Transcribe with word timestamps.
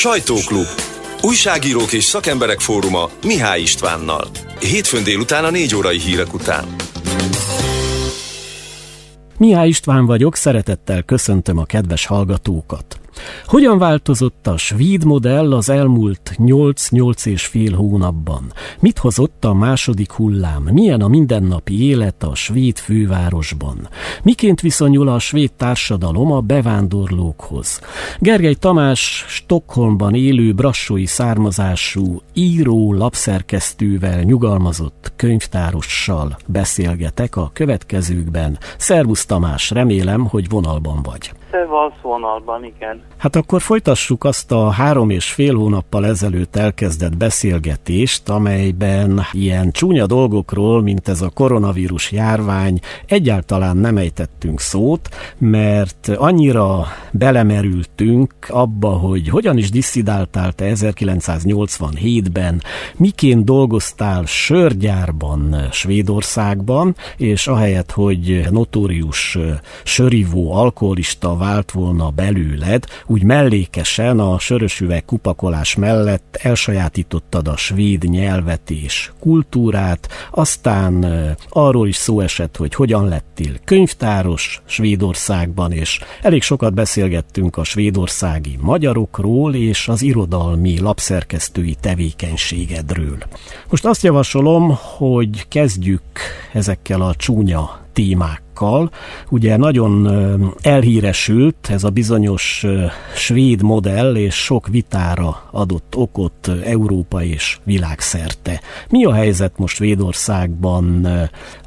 Sajtóklub. 0.00 0.66
Újságírók 1.22 1.92
és 1.92 2.04
szakemberek 2.04 2.60
fóruma 2.60 3.10
Mihály 3.22 3.60
Istvánnal. 3.60 4.24
Hétfőn 4.60 5.04
délután 5.04 5.44
a 5.44 5.50
négy 5.50 5.74
órai 5.74 5.98
hírek 5.98 6.34
után. 6.34 6.64
Mihály 9.38 9.68
István 9.68 10.06
vagyok, 10.06 10.36
szeretettel 10.36 11.02
köszöntöm 11.02 11.58
a 11.58 11.64
kedves 11.64 12.06
hallgatókat. 12.06 13.00
Hogyan 13.46 13.78
változott 13.78 14.46
a 14.46 14.56
svéd 14.56 15.04
modell 15.04 15.52
az 15.52 15.68
elmúlt 15.68 16.34
8-8 16.36 17.26
és 17.26 17.46
fél 17.46 17.74
hónapban? 17.74 18.52
Mit 18.80 18.98
hozott 18.98 19.44
a 19.44 19.54
második 19.54 20.12
hullám? 20.12 20.62
Milyen 20.72 21.00
a 21.00 21.08
mindennapi 21.08 21.88
élet 21.88 22.22
a 22.22 22.34
svéd 22.34 22.78
fővárosban? 22.78 23.88
Miként 24.22 24.60
viszonyul 24.60 25.08
a 25.08 25.18
svéd 25.18 25.52
társadalom 25.52 26.32
a 26.32 26.40
bevándorlókhoz? 26.40 27.80
Gergely 28.18 28.54
Tamás 28.54 29.24
Stockholmban 29.28 30.14
élő 30.14 30.52
brassói 30.52 31.06
származású 31.06 32.22
író, 32.32 32.92
lapszerkesztővel, 32.92 34.22
nyugalmazott 34.22 35.12
könyvtárossal 35.16 36.36
beszélgetek 36.46 37.36
a 37.36 37.50
következőkben. 37.52 38.58
Szervusz 38.78 39.26
Tamás, 39.26 39.70
remélem, 39.70 40.26
hogy 40.26 40.48
vonalban 40.48 41.02
vagy. 41.02 41.32
Vonalban, 42.02 42.64
igen. 42.64 43.02
Hát 43.16 43.36
akkor 43.36 43.60
folytassuk 43.60 44.24
azt 44.24 44.52
a 44.52 44.70
három 44.70 45.10
és 45.10 45.32
fél 45.32 45.56
hónappal 45.56 46.06
ezelőtt 46.06 46.56
elkezdett 46.56 47.16
beszélgetést, 47.16 48.28
amelyben 48.28 49.20
ilyen 49.32 49.70
csúnya 49.70 50.06
dolgokról, 50.06 50.82
mint 50.82 51.08
ez 51.08 51.22
a 51.22 51.30
koronavírus 51.34 52.12
járvány, 52.12 52.78
egyáltalán 53.06 53.76
nem 53.76 53.96
ejtettünk 53.96 54.60
szót, 54.60 55.08
mert 55.38 56.08
annyira 56.08 56.86
belemerültünk 57.10 58.34
abba, 58.48 58.88
hogy 58.88 59.28
hogyan 59.28 59.58
is 59.58 59.70
disszidáltál 59.70 60.52
te 60.52 60.72
1987-ben, 60.74 62.62
miként 62.96 63.44
dolgoztál 63.44 64.24
sörgyárban 64.26 65.68
Svédországban, 65.70 66.94
és 67.16 67.46
ahelyett, 67.46 67.90
hogy 67.90 68.46
notórius 68.50 69.38
sörivó 69.84 70.52
alkoholista 70.52 71.36
vált 71.40 71.70
volna 71.70 72.10
belőled, 72.10 72.84
úgy 73.06 73.22
mellékesen 73.22 74.18
a 74.18 74.38
sörösüveg 74.38 75.04
kupakolás 75.04 75.74
mellett 75.74 76.38
elsajátítottad 76.42 77.48
a 77.48 77.56
svéd 77.56 78.02
nyelvet 78.02 78.70
és 78.70 79.10
kultúrát, 79.20 80.08
aztán 80.30 81.06
arról 81.48 81.88
is 81.88 81.96
szó 81.96 82.20
esett, 82.20 82.56
hogy 82.56 82.74
hogyan 82.74 83.08
lettél 83.08 83.52
könyvtáros 83.64 84.62
Svédországban, 84.64 85.72
és 85.72 86.00
elég 86.22 86.42
sokat 86.42 86.74
beszélgettünk 86.74 87.56
a 87.56 87.64
svédországi 87.64 88.58
magyarokról 88.60 89.54
és 89.54 89.88
az 89.88 90.02
irodalmi 90.02 90.80
lapszerkesztői 90.80 91.76
tevékenységedről. 91.80 93.18
Most 93.70 93.84
azt 93.84 94.02
javasolom, 94.02 94.78
hogy 94.96 95.48
kezdjük 95.48 96.02
ezekkel 96.52 97.00
a 97.00 97.14
csúnya 97.14 97.80
témákkal. 97.92 98.49
Ugye 99.30 99.56
nagyon 99.56 100.08
elhíresült 100.62 101.68
ez 101.70 101.84
a 101.84 101.90
bizonyos 101.90 102.66
svéd 103.14 103.62
modell, 103.62 104.14
és 104.16 104.34
sok 104.34 104.66
vitára 104.68 105.42
adott 105.50 105.94
okot 105.96 106.50
Európa 106.64 107.22
és 107.22 107.58
világszerte. 107.64 108.60
Mi 108.90 109.04
a 109.04 109.12
helyzet 109.12 109.58
most 109.58 109.74
Svédországban? 109.74 111.06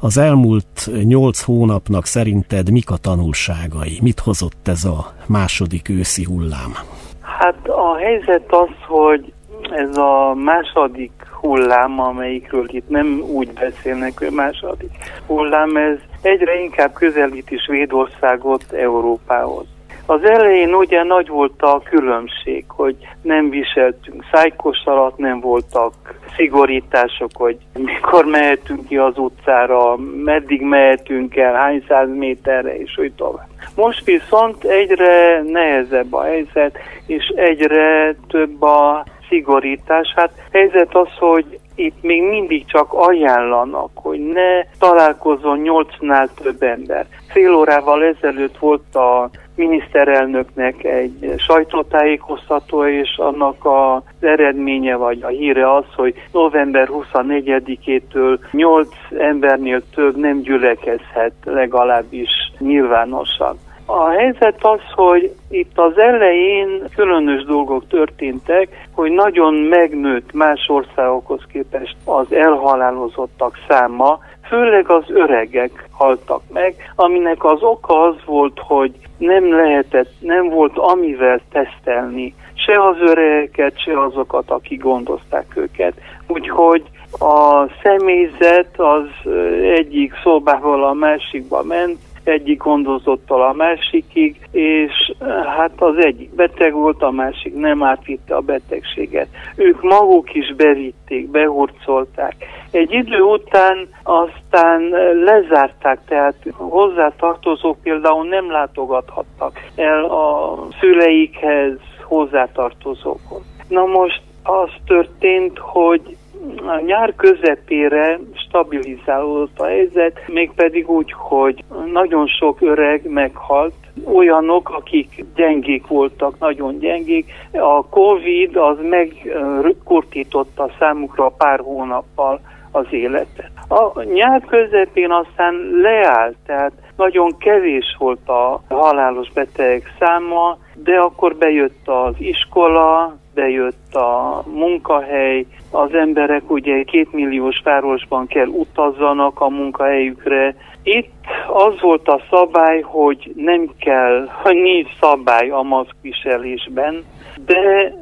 Az 0.00 0.18
elmúlt 0.18 0.90
nyolc 1.02 1.42
hónapnak 1.42 2.06
szerinted 2.06 2.70
mik 2.70 2.90
a 2.90 2.96
tanulságai? 2.96 3.98
Mit 4.02 4.20
hozott 4.20 4.68
ez 4.68 4.84
a 4.84 5.12
második 5.26 5.88
őszi 5.88 6.24
hullám? 6.24 6.72
Hát 7.20 7.68
a 7.68 7.96
helyzet 7.96 8.46
az, 8.48 8.68
hogy 8.88 9.32
ez 9.70 9.96
a 9.96 10.34
második 10.34 11.12
hullám, 11.44 12.00
amelyikről 12.00 12.64
itt 12.68 12.88
nem 12.88 13.22
úgy 13.32 13.52
beszélnek, 13.52 14.30
második 14.30 14.90
hullám, 15.26 15.76
ez 15.76 15.98
egyre 16.22 16.60
inkább 16.60 16.92
közelíti 16.92 17.56
Svédországot 17.56 18.64
Európához. 18.72 19.66
Az 20.06 20.24
elején 20.24 20.74
ugye 20.74 21.02
nagy 21.02 21.28
volt 21.28 21.62
a 21.62 21.82
különbség, 21.84 22.64
hogy 22.68 22.96
nem 23.22 23.50
viseltünk 23.50 24.24
szájkosarat, 24.32 25.18
nem 25.18 25.40
voltak 25.40 25.94
szigorítások, 26.36 27.30
hogy 27.34 27.56
mikor 27.78 28.24
mehetünk 28.24 28.86
ki 28.86 28.96
az 28.96 29.18
utcára, 29.18 29.96
meddig 30.24 30.62
mehetünk 30.62 31.36
el, 31.36 31.54
hány 31.54 31.84
száz 31.88 32.08
méterre, 32.14 32.76
és 32.76 32.98
úgy 32.98 33.12
tovább. 33.12 33.48
Most 33.74 34.04
viszont 34.04 34.64
egyre 34.64 35.42
nehezebb 35.42 36.12
a 36.12 36.22
helyzet, 36.22 36.78
és 37.06 37.26
egyre 37.36 38.16
több 38.28 38.62
a 38.62 39.04
szigorítás. 39.28 40.12
Hát 40.16 40.30
helyzet 40.52 40.94
az, 40.94 41.08
hogy 41.18 41.58
itt 41.74 42.02
még 42.02 42.22
mindig 42.22 42.66
csak 42.66 42.92
ajánlanak, 42.92 43.90
hogy 43.94 44.20
ne 44.20 44.62
találkozzon 44.78 45.58
nyolcnál 45.58 46.28
több 46.42 46.62
ember. 46.62 47.06
Fél 47.28 47.54
órával 47.54 48.04
ezelőtt 48.04 48.58
volt 48.58 48.94
a 48.94 49.30
miniszterelnöknek 49.54 50.84
egy 50.84 51.34
sajtótájékoztató, 51.36 52.86
és 52.86 53.16
annak 53.16 53.64
az 53.64 54.02
eredménye 54.20 54.96
vagy 54.96 55.22
a 55.22 55.28
híre 55.28 55.74
az, 55.74 55.84
hogy 55.96 56.14
november 56.32 56.88
24-től 56.92 58.38
8 58.50 58.88
embernél 59.18 59.82
több 59.94 60.16
nem 60.16 60.40
gyülekezhet 60.40 61.32
legalábbis 61.44 62.30
nyilvánosan. 62.58 63.58
A 63.86 64.08
helyzet 64.08 64.64
az, 64.64 64.80
hogy 64.94 65.34
itt 65.50 65.78
az 65.78 65.98
elején 65.98 66.82
különös 66.94 67.44
dolgok 67.44 67.88
történtek, 67.88 68.86
hogy 68.92 69.10
nagyon 69.10 69.54
megnőtt 69.54 70.32
más 70.32 70.68
országokhoz 70.68 71.40
képest 71.52 71.96
az 72.04 72.32
elhalálozottak 72.32 73.58
száma, 73.68 74.18
főleg 74.48 74.90
az 74.90 75.04
öregek 75.08 75.88
haltak 75.90 76.42
meg, 76.52 76.74
aminek 76.94 77.44
az 77.44 77.62
oka 77.62 78.02
az 78.02 78.14
volt, 78.24 78.58
hogy 78.58 78.92
nem 79.18 79.54
lehetett, 79.54 80.12
nem 80.18 80.48
volt 80.48 80.78
amivel 80.78 81.40
tesztelni 81.52 82.34
se 82.54 82.84
az 82.84 82.96
öregeket, 83.00 83.80
se 83.80 84.00
azokat, 84.00 84.50
akik 84.50 84.82
gondozták 84.82 85.46
őket. 85.54 85.94
Úgyhogy 86.26 86.82
a 87.18 87.66
személyzet 87.82 88.80
az 88.80 89.32
egyik 89.62 90.12
szobával 90.22 90.84
a 90.84 90.92
másikba 90.92 91.62
ment, 91.62 91.98
egyik 92.24 92.62
gondozottal 92.62 93.42
a 93.42 93.52
másikig, 93.52 94.48
és 94.50 95.12
hát 95.56 95.72
az 95.76 96.04
egyik 96.04 96.34
beteg 96.34 96.72
volt, 96.72 97.02
a 97.02 97.10
másik 97.10 97.54
nem 97.54 97.82
átvitte 97.82 98.34
a 98.34 98.40
betegséget. 98.40 99.28
Ők 99.56 99.82
maguk 99.82 100.34
is 100.34 100.54
bevitték, 100.54 101.30
behurcolták. 101.30 102.34
Egy 102.70 102.92
idő 102.92 103.20
után 103.20 103.88
aztán 104.02 104.82
lezárták, 105.24 105.98
tehát 106.08 106.36
hozzátartozók 106.52 107.76
például 107.82 108.26
nem 108.26 108.50
látogathattak 108.50 109.60
el 109.76 110.04
a 110.04 110.58
szüleikhez, 110.80 111.78
hozzátartozókhoz. 112.02 113.42
Na 113.68 113.84
most 113.84 114.22
az 114.42 114.70
történt, 114.86 115.58
hogy 115.58 116.16
a 116.66 116.80
nyár 116.80 117.14
közepére 117.16 118.18
stabilizálódott 118.34 119.58
a 119.58 119.66
helyzet, 119.66 120.20
mégpedig 120.26 120.90
úgy, 120.90 121.12
hogy 121.16 121.64
nagyon 121.92 122.26
sok 122.26 122.60
öreg 122.60 123.10
meghalt, 123.10 123.74
olyanok, 124.04 124.70
akik 124.70 125.24
gyengék 125.34 125.86
voltak, 125.86 126.38
nagyon 126.38 126.78
gyengék. 126.78 127.32
A 127.52 127.86
Covid 127.88 128.56
az 128.56 128.76
megkurtította 128.82 130.70
számukra 130.78 131.28
pár 131.28 131.60
hónappal 131.60 132.40
az 132.70 132.86
életet. 132.90 133.50
A 133.68 134.02
nyár 134.02 134.44
közepén 134.44 135.10
aztán 135.10 135.54
leállt, 135.82 136.36
tehát 136.46 136.72
nagyon 136.96 137.38
kevés 137.38 137.96
volt 137.98 138.28
a 138.28 138.62
halálos 138.68 139.32
betegek 139.32 139.94
száma, 139.98 140.58
de 140.74 140.98
akkor 140.98 141.36
bejött 141.36 141.88
az 141.88 142.14
iskola, 142.18 143.16
bejött 143.34 143.94
a 143.94 144.42
munkahely, 144.46 145.46
az 145.70 145.94
emberek 145.94 146.50
ugye 146.50 146.82
két 146.82 147.12
milliós 147.12 147.60
városban 147.64 148.26
kell 148.26 148.46
utazzanak 148.46 149.40
a 149.40 149.48
munkahelyükre. 149.48 150.56
Itt 150.82 151.12
az 151.48 151.80
volt 151.80 152.08
a 152.08 152.20
szabály, 152.30 152.80
hogy 152.80 153.32
nem 153.36 153.70
kell, 153.78 154.28
hogy 154.42 154.56
nincs 154.56 154.88
szabály 155.00 155.50
a 155.50 155.62
maszkviselésben, 155.62 157.04
de 157.46 157.94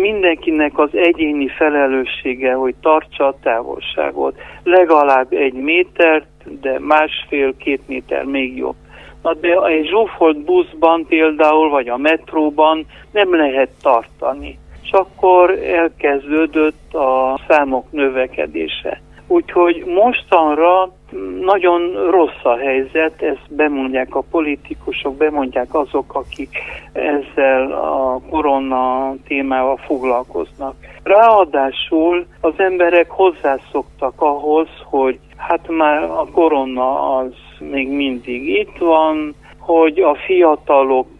mindenkinek 0.00 0.78
az 0.78 0.90
egyéni 0.92 1.48
felelőssége, 1.48 2.52
hogy 2.54 2.74
tartsa 2.80 3.26
a 3.26 3.36
távolságot. 3.42 4.36
Legalább 4.62 5.32
egy 5.32 5.52
métert, 5.52 6.26
de 6.60 6.78
másfél-két 6.80 7.80
méter 7.86 8.24
még 8.24 8.56
jobb. 8.56 8.76
Na 9.24 9.34
de 9.34 9.60
egy 9.66 9.86
zsúfolt 9.86 10.38
buszban 10.38 11.06
például, 11.06 11.68
vagy 11.68 11.88
a 11.88 11.96
metróban 11.96 12.86
nem 13.10 13.36
lehet 13.36 13.68
tartani. 13.82 14.58
És 14.82 14.90
akkor 14.90 15.50
elkezdődött 15.50 16.94
a 16.94 17.40
számok 17.48 17.86
növekedése. 17.90 19.00
Úgyhogy 19.26 19.84
mostanra 19.86 20.92
nagyon 21.40 22.10
rossz 22.10 22.42
a 22.42 22.56
helyzet, 22.56 23.22
ezt 23.22 23.54
bemondják 23.54 24.14
a 24.14 24.24
politikusok, 24.30 25.16
bemondják 25.16 25.74
azok, 25.74 26.14
akik 26.14 26.58
ezzel 26.92 27.72
a 27.72 28.20
korona 28.30 29.14
témával 29.26 29.76
foglalkoznak. 29.76 30.74
Ráadásul 31.02 32.26
az 32.40 32.54
emberek 32.56 33.10
hozzászoktak 33.10 34.20
ahhoz, 34.20 34.68
hogy 34.84 35.18
hát 35.36 35.68
már 35.68 36.02
a 36.02 36.26
korona 36.32 37.16
az 37.16 37.32
még 37.58 37.88
mindig 37.88 38.48
itt 38.48 38.78
van, 38.78 39.34
hogy 39.58 39.98
a 39.98 40.14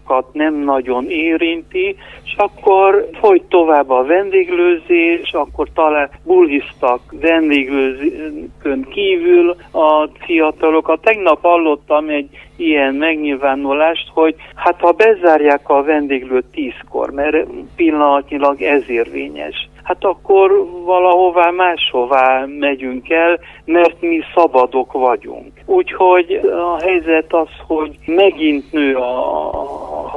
fiatalokat 0.05 0.33
nem 0.33 0.55
nagyon 0.55 1.11
érinti, 1.11 1.97
és 2.25 2.35
akkor 2.37 3.09
folyt 3.21 3.43
tovább 3.43 3.91
a 3.91 4.05
vendéglőzés, 4.05 5.33
akkor 5.33 5.69
talán 5.75 6.11
buliztak 6.25 7.01
vendéglőzőkön 7.11 8.87
kívül 8.91 9.57
a 9.73 10.09
fiatalokat. 10.19 11.01
Tegnap 11.01 11.43
hallottam 11.43 12.09
egy 12.09 12.29
ilyen 12.57 12.95
megnyilvánulást, 12.95 14.09
hogy 14.13 14.35
hát 14.55 14.81
ha 14.81 14.93
bezárják 14.93 15.69
a 15.69 15.83
vendéglőt 15.83 16.45
tízkor, 16.53 17.11
mert 17.11 17.47
pillanatnyilag 17.77 18.63
ez 18.63 18.89
érvényes, 18.89 19.69
hát 19.85 20.05
akkor 20.05 20.69
valahová 20.85 21.51
máshová 21.51 22.45
megyünk 22.59 23.11
el, 23.11 23.39
mert 23.65 24.01
mi 24.01 24.21
szabadok 24.35 24.93
vagyunk. 24.93 25.53
Úgyhogy 25.67 26.41
a 26.45 26.83
helyzet 26.83 27.33
az, 27.33 27.49
hogy 27.67 27.97
megint 28.07 28.73
nő 28.73 28.97
a, 28.97 29.51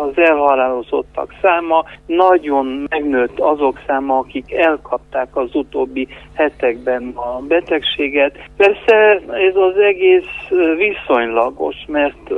az 0.02 0.18
elhalálozottak 0.18 1.34
száma, 1.42 1.84
nagyon 2.06 2.86
megnőtt 2.90 3.40
azok 3.40 3.82
száma, 3.88 4.18
akik 4.18 4.54
elkapták 4.54 5.36
az 5.36 5.56
utóbbi 5.56 6.08
hetekben 6.34 7.12
a 7.16 7.42
betegséget. 7.48 8.38
Persze 8.58 9.22
ez 9.30 9.56
az 9.56 9.78
egész 9.78 10.50
viszonylagos, 10.78 11.76
mert 11.88 12.34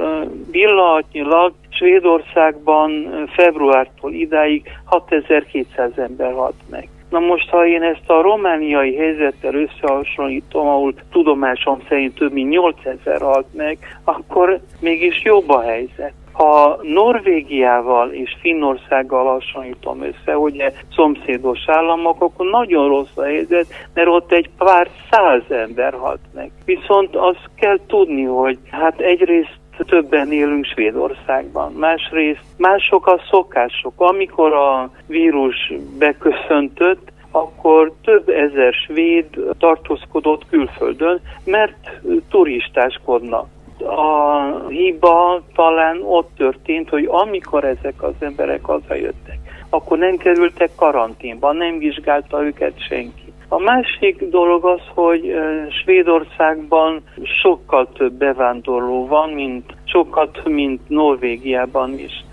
pillanatnyilag 0.51 1.53
Svédországban 1.69 3.07
februártól 3.35 4.13
idáig 4.13 4.67
6200 4.85 5.91
ember 5.97 6.33
halt 6.33 6.55
meg. 6.69 6.89
Na 7.09 7.19
most, 7.19 7.49
ha 7.49 7.65
én 7.65 7.83
ezt 7.83 8.09
a 8.09 8.21
romániai 8.21 8.95
helyzettel 8.95 9.53
összehasonlítom, 9.53 10.67
ahol 10.67 10.93
tudomásom 11.11 11.81
szerint 11.87 12.15
több 12.15 12.31
mint 12.31 12.49
8000 12.49 13.21
halt 13.21 13.47
meg, 13.53 13.77
akkor 14.03 14.59
mégis 14.79 15.23
jobb 15.23 15.49
a 15.49 15.61
helyzet. 15.61 16.13
Ha 16.31 16.79
Norvégiával 16.81 18.11
és 18.11 18.35
Finnországgal 18.41 19.25
hasonlítom 19.25 20.01
össze, 20.01 20.37
ugye 20.37 20.71
szomszédos 20.95 21.59
államok, 21.67 22.21
akkor 22.21 22.49
nagyon 22.49 22.87
rossz 22.87 23.17
a 23.17 23.23
helyzet, 23.23 23.67
mert 23.93 24.07
ott 24.07 24.31
egy 24.31 24.49
pár 24.57 24.89
száz 25.11 25.41
ember 25.49 25.93
halt 25.93 26.19
meg. 26.33 26.51
Viszont 26.65 27.15
azt 27.15 27.49
kell 27.55 27.79
tudni, 27.87 28.23
hogy 28.23 28.57
hát 28.71 28.99
egyrészt 28.99 29.58
többen 29.83 30.31
élünk 30.31 30.65
Svédországban. 30.65 31.71
Másrészt 31.71 32.43
mások 32.57 33.07
a 33.07 33.21
szokások. 33.29 33.93
Amikor 33.95 34.53
a 34.53 34.91
vírus 35.07 35.73
beköszöntött, 35.97 37.11
akkor 37.31 37.93
több 38.03 38.29
ezer 38.29 38.73
svéd 38.73 39.25
tartózkodott 39.57 40.49
külföldön, 40.49 41.21
mert 41.45 42.01
turistáskodnak. 42.29 43.47
A 43.79 44.43
hiba 44.67 45.41
talán 45.55 46.01
ott 46.03 46.29
történt, 46.37 46.89
hogy 46.89 47.05
amikor 47.09 47.63
ezek 47.63 48.03
az 48.03 48.13
emberek 48.19 48.65
hazajöttek, 48.65 49.37
akkor 49.69 49.97
nem 49.97 50.17
kerültek 50.17 50.69
karanténba, 50.75 51.51
nem 51.51 51.77
vizsgálta 51.77 52.43
őket 52.43 52.73
senki. 52.87 53.28
A 53.51 53.59
másik 53.59 54.29
dolog 54.29 54.65
az, 54.65 54.81
hogy 54.93 55.33
Svédországban 55.81 57.01
sokkal 57.41 57.89
több 57.93 58.13
bevándorló 58.13 59.07
van, 59.07 59.29
mint 59.29 59.63
sokkal 59.83 60.31
több, 60.31 60.53
mint 60.53 60.81
Norvégiában 60.87 61.99
is. 61.99 62.23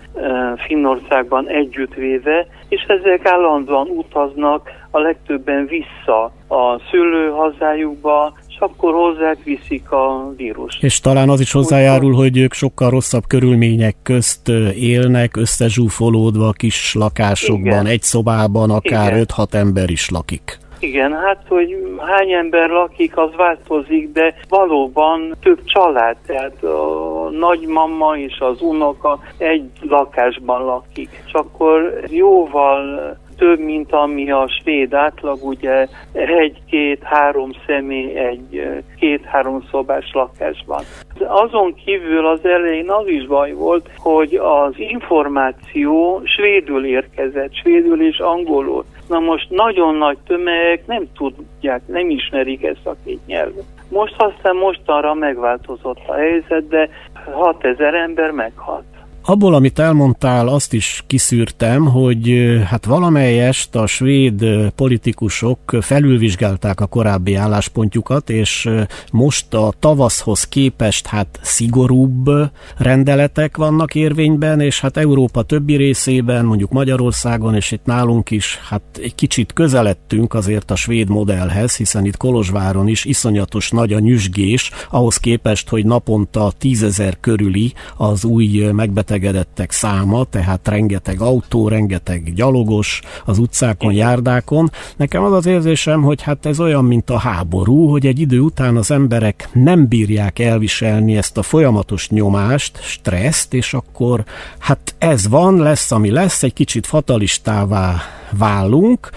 Finnországban 0.67 1.47
együttvéve, 1.47 2.47
és 2.69 2.81
ezek 2.87 3.25
állandóan 3.25 3.87
utaznak 3.87 4.69
a 4.91 4.99
legtöbben 4.99 5.65
vissza 5.67 6.23
a 6.47 6.79
szülőhazájukba, 6.91 8.33
és 8.47 8.55
akkor 8.59 8.93
hozzák 8.93 9.43
viszik 9.43 9.91
a 9.91 10.33
vírus. 10.37 10.77
És 10.81 10.99
talán 10.99 11.29
az 11.29 11.39
is 11.39 11.51
hozzájárul, 11.51 12.13
hogy 12.13 12.37
ők 12.37 12.53
sokkal 12.53 12.89
rosszabb 12.89 13.23
körülmények 13.27 13.95
közt 14.03 14.49
élnek, 14.75 15.35
összezsúfolódva 15.35 16.51
kis 16.51 16.93
lakásokban, 16.93 17.65
Igen. 17.65 17.85
egy 17.85 18.01
szobában 18.01 18.69
akár 18.69 19.13
5-6 19.25 19.53
ember 19.53 19.89
is 19.89 20.09
lakik. 20.09 20.57
Igen, 20.79 21.13
hát 21.13 21.43
hogy 21.47 21.75
hány 21.97 22.31
ember 22.31 22.69
lakik, 22.69 23.17
az 23.17 23.35
változik, 23.35 24.11
de 24.11 24.33
valóban 24.49 25.35
több 25.41 25.63
család, 25.63 26.17
tehát 26.25 26.63
a 26.63 27.29
nagymama 27.29 28.17
és 28.17 28.39
az 28.39 28.61
unoka 28.61 29.19
egy 29.37 29.69
lakásban 29.81 30.65
lakik. 30.65 31.23
És 31.25 31.33
akkor 31.33 32.01
jóval 32.07 33.17
több, 33.37 33.59
mint 33.59 33.91
ami 33.91 34.31
a 34.31 34.47
svéd 34.61 34.93
átlag, 34.93 35.37
ugye 35.43 35.87
egy-két-három 36.13 37.51
személy 37.65 38.15
egy 38.15 38.67
két-három 38.99 39.63
szobás 39.71 40.09
lakásban. 40.13 40.83
Azon 41.27 41.73
kívül 41.85 42.27
az 42.27 42.45
elején 42.45 42.89
az 42.89 43.07
is 43.07 43.25
baj 43.25 43.51
volt, 43.51 43.89
hogy 43.97 44.35
az 44.35 44.73
információ 44.77 46.21
svédül 46.23 46.85
érkezett, 46.85 47.55
svédül 47.55 48.07
és 48.07 48.19
angolul. 48.19 48.85
Na 49.07 49.19
most 49.19 49.49
nagyon 49.49 49.95
nagy 49.95 50.17
tömegek 50.27 50.85
nem 50.85 51.07
tudják, 51.15 51.81
nem 51.85 52.09
ismerik 52.09 52.63
ezt 52.63 52.85
a 52.87 52.95
két 53.05 53.25
nyelvet. 53.25 53.63
Most 53.89 54.15
aztán 54.17 54.55
mostanra 54.55 55.13
megváltozott 55.13 55.99
a 56.07 56.13
helyzet, 56.13 56.67
de 56.67 56.89
6000 57.31 57.93
ember 57.93 58.31
meghalt. 58.31 58.96
Abból, 59.29 59.53
amit 59.53 59.79
elmondtál, 59.79 60.47
azt 60.47 60.73
is 60.73 61.03
kiszűrtem, 61.07 61.85
hogy 61.85 62.33
hát 62.65 62.85
valamelyest 62.85 63.75
a 63.75 63.87
svéd 63.87 64.45
politikusok 64.75 65.59
felülvizsgálták 65.81 66.79
a 66.79 66.85
korábbi 66.85 67.35
álláspontjukat, 67.35 68.29
és 68.29 68.69
most 69.11 69.53
a 69.53 69.73
tavaszhoz 69.79 70.43
képest 70.43 71.07
hát 71.07 71.39
szigorúbb 71.41 72.29
rendeletek 72.77 73.57
vannak 73.57 73.95
érvényben, 73.95 74.59
és 74.59 74.79
hát 74.79 74.97
Európa 74.97 75.43
többi 75.43 75.75
részében, 75.75 76.45
mondjuk 76.45 76.71
Magyarországon, 76.71 77.55
és 77.55 77.71
itt 77.71 77.85
nálunk 77.85 78.31
is, 78.31 78.59
hát 78.69 78.81
egy 79.01 79.15
kicsit 79.15 79.53
közeledtünk 79.53 80.33
azért 80.33 80.71
a 80.71 80.75
svéd 80.75 81.09
modellhez, 81.09 81.75
hiszen 81.75 82.05
itt 82.05 82.17
Kolozsváron 82.17 82.87
is 82.87 83.05
iszonyatos 83.05 83.71
nagy 83.71 83.93
a 83.93 83.99
nyüzsgés, 83.99 84.71
ahhoz 84.89 85.17
képest, 85.17 85.69
hogy 85.69 85.85
naponta 85.85 86.51
tízezer 86.57 87.17
körüli 87.19 87.73
az 87.97 88.25
új 88.25 88.69
megbetegedés 88.71 89.15
megbetegedettek 89.17 89.71
száma, 89.71 90.23
tehát 90.23 90.67
rengeteg 90.67 91.21
autó, 91.21 91.67
rengeteg 91.67 92.33
gyalogos 92.33 93.01
az 93.25 93.37
utcákon, 93.37 93.93
járdákon. 93.93 94.71
Nekem 94.97 95.23
az 95.23 95.31
az 95.33 95.45
érzésem, 95.45 96.01
hogy 96.01 96.21
hát 96.21 96.45
ez 96.45 96.59
olyan, 96.59 96.85
mint 96.85 97.09
a 97.09 97.17
háború, 97.17 97.89
hogy 97.89 98.05
egy 98.05 98.19
idő 98.19 98.39
után 98.39 98.75
az 98.75 98.91
emberek 98.91 99.49
nem 99.53 99.87
bírják 99.87 100.39
elviselni 100.39 101.17
ezt 101.17 101.37
a 101.37 101.41
folyamatos 101.41 102.09
nyomást, 102.09 102.79
stresszt, 102.81 103.53
és 103.53 103.73
akkor 103.73 104.23
hát 104.59 104.95
ez 104.97 105.27
van, 105.27 105.57
lesz, 105.57 105.91
ami 105.91 106.09
lesz, 106.09 106.43
egy 106.43 106.53
kicsit 106.53 106.87
fatalistává 106.87 108.01
válunk, 108.31 109.09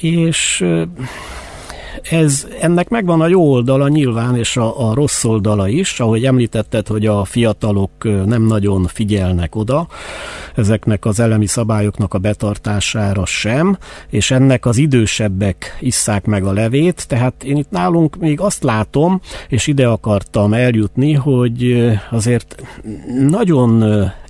és 0.00 0.64
ez, 2.10 2.46
ennek 2.60 2.88
megvan 2.88 3.20
a 3.20 3.26
jó 3.26 3.52
oldala 3.52 3.88
nyilván, 3.88 4.36
és 4.36 4.56
a, 4.56 4.88
a 4.88 4.94
rossz 4.94 5.24
oldala 5.24 5.68
is, 5.68 6.00
ahogy 6.00 6.24
említetted, 6.24 6.86
hogy 6.86 7.06
a 7.06 7.24
fiatalok 7.24 7.90
nem 8.26 8.42
nagyon 8.42 8.86
figyelnek 8.86 9.54
oda 9.54 9.88
ezeknek 10.54 11.04
az 11.04 11.20
elemi 11.20 11.46
szabályoknak 11.46 12.14
a 12.14 12.18
betartására 12.18 13.24
sem, 13.24 13.78
és 14.08 14.30
ennek 14.30 14.66
az 14.66 14.76
idősebbek 14.76 15.76
isszák 15.80 16.24
meg 16.24 16.44
a 16.44 16.52
levét, 16.52 17.08
tehát 17.08 17.44
én 17.44 17.56
itt 17.56 17.70
nálunk 17.70 18.16
még 18.16 18.40
azt 18.40 18.62
látom, 18.62 19.20
és 19.48 19.66
ide 19.66 19.86
akartam 19.86 20.52
eljutni, 20.52 21.12
hogy 21.12 21.90
azért 22.10 22.62
nagyon 23.28 23.84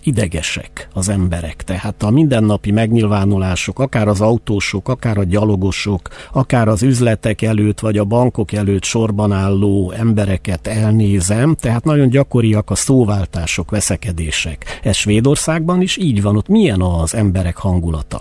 idegesek 0.04 0.88
az 0.95 1.09
emberek. 1.09 1.57
Tehát 1.57 2.02
a 2.02 2.11
mindennapi 2.11 2.71
megnyilvánulások, 2.71 3.78
akár 3.78 4.09
az 4.09 4.21
autósok, 4.21 4.88
akár 4.88 5.19
a 5.19 5.25
gyalogosok, 5.25 6.00
akár 6.33 6.69
az 6.69 6.83
üzletek 6.83 7.42
előtt, 7.42 7.80
vagy 7.80 7.97
a 7.97 8.04
bankok 8.04 8.52
előtt 8.52 8.85
sorban 8.85 9.33
álló 9.33 9.92
embereket 9.99 10.66
elnézem, 10.66 11.54
tehát 11.54 11.85
nagyon 11.85 12.09
gyakoriak 12.09 12.71
a 12.71 12.75
szóváltások, 12.75 13.71
veszekedések. 13.71 14.64
Ez 14.83 14.97
Svédországban 14.97 15.80
is 15.80 15.97
így 15.97 16.23
van, 16.23 16.37
ott 16.37 16.49
milyen 16.49 16.80
az 16.80 17.14
emberek 17.14 17.57
hangulata? 17.57 18.21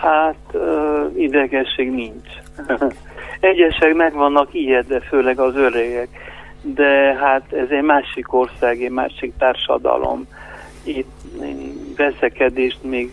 Hát 0.00 0.56
idegesség 1.16 1.90
nincs. 1.90 2.28
Egyesek 3.40 3.94
meg 3.94 4.14
vannak 4.14 4.48
ijedve, 4.54 5.00
főleg 5.00 5.38
az 5.38 5.56
öregek, 5.56 6.08
de 6.62 7.16
hát 7.20 7.52
ez 7.52 7.68
egy 7.70 7.82
másik 7.82 8.32
ország, 8.32 8.82
egy 8.82 8.90
másik 8.90 9.32
társadalom 9.38 10.26
itt 10.84 11.10
veszekedést 11.96 12.82
még 12.82 13.12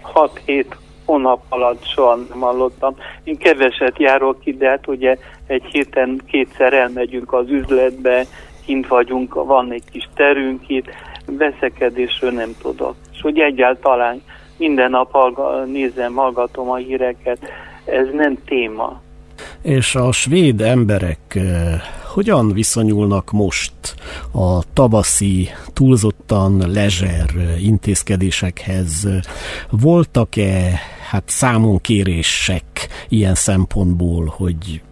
6 0.00 0.40
hét 0.44 0.76
hónap 1.04 1.42
alatt 1.48 1.84
soha 1.84 2.14
nem 2.14 2.40
hallottam. 2.40 2.96
Én 3.24 3.36
keveset 3.36 3.98
járok 3.98 4.40
ki, 4.40 4.52
de 4.56 4.68
hát 4.68 4.88
ugye 4.88 5.16
egy 5.46 5.64
héten 5.64 6.20
kétszer 6.26 6.72
elmegyünk 6.72 7.32
az 7.32 7.48
üzletbe, 7.48 8.24
kint 8.66 8.88
vagyunk, 8.88 9.34
van 9.34 9.72
egy 9.72 9.84
kis 9.90 10.08
terünk 10.14 10.68
itt, 10.68 10.88
veszekedésről 11.26 12.30
nem 12.30 12.54
tudok. 12.62 12.94
És 13.12 13.20
hogy 13.20 13.38
egyáltalán 13.38 14.22
minden 14.56 14.90
nap 14.90 15.12
hallga, 15.12 15.64
nézem, 15.64 16.14
hallgatom 16.14 16.70
a 16.70 16.76
híreket, 16.76 17.38
ez 17.84 18.06
nem 18.12 18.38
téma. 18.44 19.02
És 19.64 19.94
a 19.94 20.12
svéd 20.12 20.60
emberek 20.60 21.18
eh, 21.28 21.80
hogyan 22.14 22.52
viszonyulnak 22.52 23.30
most 23.30 23.72
a 24.32 24.72
tavaszi 24.72 25.48
túlzottan 25.72 26.70
lezser 26.72 27.30
intézkedésekhez? 27.58 29.08
Voltak-e 29.70 30.80
hát 31.10 31.22
számon 31.26 31.80
kérések 31.80 32.64
ilyen 33.08 33.34
szempontból, 33.34 34.32
hogy 34.36 34.82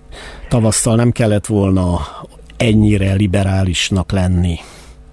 tavasszal 0.48 0.96
nem 0.96 1.10
kellett 1.10 1.46
volna 1.46 1.98
ennyire 2.56 3.12
liberálisnak 3.12 4.12
lenni, 4.12 4.56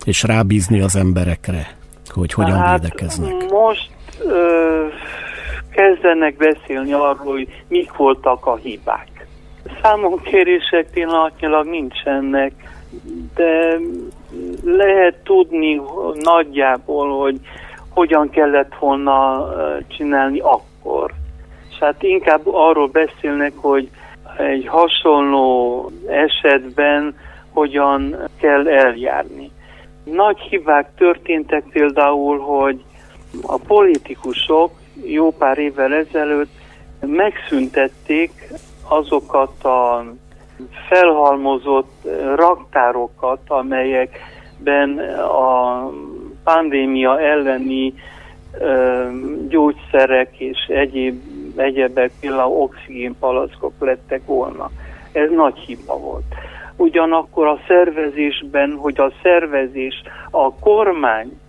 és 0.06 0.24
rábízni 0.24 0.82
az 0.82 0.96
emberekre, 0.96 1.78
hogy 2.08 2.34
hogyan 2.34 2.58
hát 2.58 2.82
védekeznek? 2.82 3.50
Most 3.50 3.90
ö, 4.20 4.86
kezdenek 5.72 6.36
beszélni 6.38 6.94
arról, 6.94 7.34
hogy 7.34 7.48
mik 7.68 7.94
voltak 7.96 8.46
a 8.46 8.56
hibák. 8.56 9.19
Számonkérések 9.82 10.90
pillanatnyilag 10.94 11.68
nincsenek, 11.68 12.54
de 13.36 13.80
lehet 14.64 15.16
tudni 15.24 15.82
nagyjából, 16.22 17.20
hogy 17.20 17.40
hogyan 17.90 18.30
kellett 18.30 18.76
volna 18.80 19.48
csinálni 19.88 20.40
akkor. 20.40 21.12
És 21.70 21.78
hát 21.80 22.04
inkább 22.04 22.42
arról 22.44 22.88
beszélnek, 22.88 23.54
hogy 23.56 23.90
egy 24.38 24.68
hasonló 24.68 25.92
esetben 26.08 27.16
hogyan 27.54 28.16
kell 28.40 28.68
eljárni. 28.68 29.52
Nagy 30.04 30.40
hibák 30.40 30.90
történtek 30.98 31.64
például, 31.72 32.40
hogy 32.40 32.84
a 33.42 33.58
politikusok 33.58 34.72
jó 35.04 35.32
pár 35.32 35.58
évvel 35.58 35.94
ezelőtt 35.94 36.52
megszüntették 37.00 38.32
azokat 38.90 39.64
a 39.64 40.06
felhalmozott 40.88 42.08
raktárokat, 42.36 43.40
amelyekben 43.48 44.98
a 45.18 45.84
pandémia 46.44 47.20
elleni 47.20 47.94
gyógyszerek 49.48 50.40
és 50.40 50.58
egyéb, 50.68 51.22
egyebek, 51.56 52.12
például 52.20 52.62
oxigénpalackok 52.62 53.74
lettek 53.80 54.26
volna. 54.26 54.70
Ez 55.12 55.30
nagy 55.30 55.58
hiba 55.58 55.98
volt. 55.98 56.24
Ugyanakkor 56.76 57.48
a 57.48 57.60
szervezésben, 57.68 58.76
hogy 58.76 59.00
a 59.00 59.12
szervezés, 59.22 60.02
a 60.32 60.54
kormány, 60.54 61.40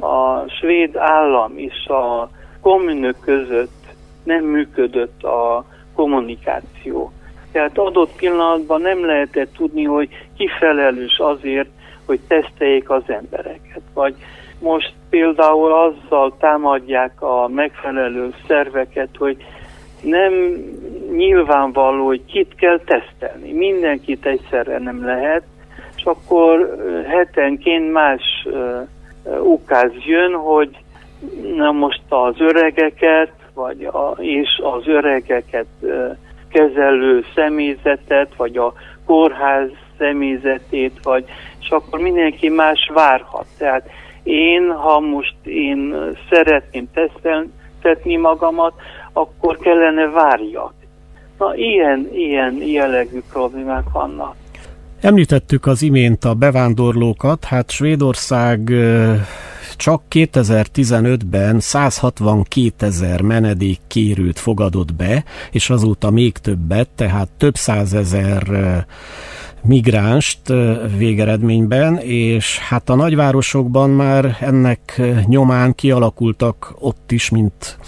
a 0.00 0.48
svéd 0.48 0.96
állam 0.96 1.52
és 1.56 1.86
a 1.86 2.28
kommunök 2.60 3.16
között 3.20 3.80
nem 4.22 4.44
működött 4.44 5.22
a 5.22 5.64
kommunikáció. 6.00 7.12
Tehát 7.52 7.78
adott 7.78 8.16
pillanatban 8.16 8.80
nem 8.80 9.06
lehetett 9.06 9.52
tudni, 9.56 9.84
hogy 9.84 10.08
ki 10.36 10.48
felelős 10.58 11.18
azért, 11.18 11.68
hogy 12.06 12.20
teszteljék 12.28 12.90
az 12.90 13.02
embereket. 13.06 13.82
Vagy 13.94 14.14
most 14.58 14.92
például 15.10 15.72
azzal 15.72 16.36
támadják 16.38 17.22
a 17.22 17.48
megfelelő 17.48 18.34
szerveket, 18.46 19.08
hogy 19.18 19.36
nem 20.02 20.32
nyilvánvaló, 21.12 22.06
hogy 22.06 22.24
kit 22.24 22.54
kell 22.54 22.78
tesztelni. 22.78 23.52
Mindenkit 23.52 24.26
egyszerre 24.26 24.78
nem 24.78 25.04
lehet, 25.04 25.42
és 25.96 26.04
akkor 26.04 26.76
hetenként 27.08 27.92
más 27.92 28.22
ukáz 29.40 29.92
jön, 30.06 30.32
hogy 30.32 30.70
na 31.56 31.72
most 31.72 32.02
az 32.08 32.34
öregeket, 32.38 33.32
vagy 33.60 33.84
a, 33.84 34.16
és 34.18 34.48
az 34.62 34.86
öregeket 34.86 35.66
kezelő 36.48 37.24
személyzetet, 37.34 38.34
vagy 38.36 38.56
a 38.56 38.72
kórház 39.06 39.70
személyzetét, 39.98 40.98
vagy, 41.02 41.24
és 41.60 41.68
akkor 41.68 42.00
mindenki 42.00 42.48
más 42.48 42.90
várhat. 42.94 43.46
Tehát 43.58 43.90
én, 44.22 44.70
ha 44.70 45.00
most 45.00 45.34
én 45.44 45.94
szeretném 46.30 46.88
teszteltetni 46.94 48.16
magamat, 48.16 48.72
akkor 49.12 49.58
kellene 49.58 50.06
várjak. 50.06 50.72
Na, 51.38 51.54
ilyen, 51.54 52.08
ilyen 52.12 52.54
jellegű 52.54 53.20
problémák 53.32 53.84
vannak. 53.92 54.34
Említettük 55.00 55.66
az 55.66 55.82
imént 55.82 56.24
a 56.24 56.34
bevándorlókat, 56.34 57.44
hát 57.44 57.70
Svédország 57.70 58.70
csak 59.80 60.02
2015-ben 60.10 61.60
162 61.60 62.86
ezer 62.86 63.20
menedékkérőt 63.20 64.38
fogadott 64.38 64.94
be, 64.94 65.24
és 65.50 65.70
azóta 65.70 66.10
még 66.10 66.38
többet, 66.38 66.88
tehát 66.88 67.28
több 67.36 67.56
százezer 67.56 68.42
migránst 69.62 70.40
végeredményben, 70.96 71.98
és 71.98 72.58
hát 72.58 72.90
a 72.90 72.94
nagyvárosokban 72.94 73.90
már 73.90 74.36
ennek 74.40 75.02
nyomán 75.26 75.74
kialakultak 75.74 76.74
ott 76.78 77.12
is, 77.12 77.28
mint 77.28 77.78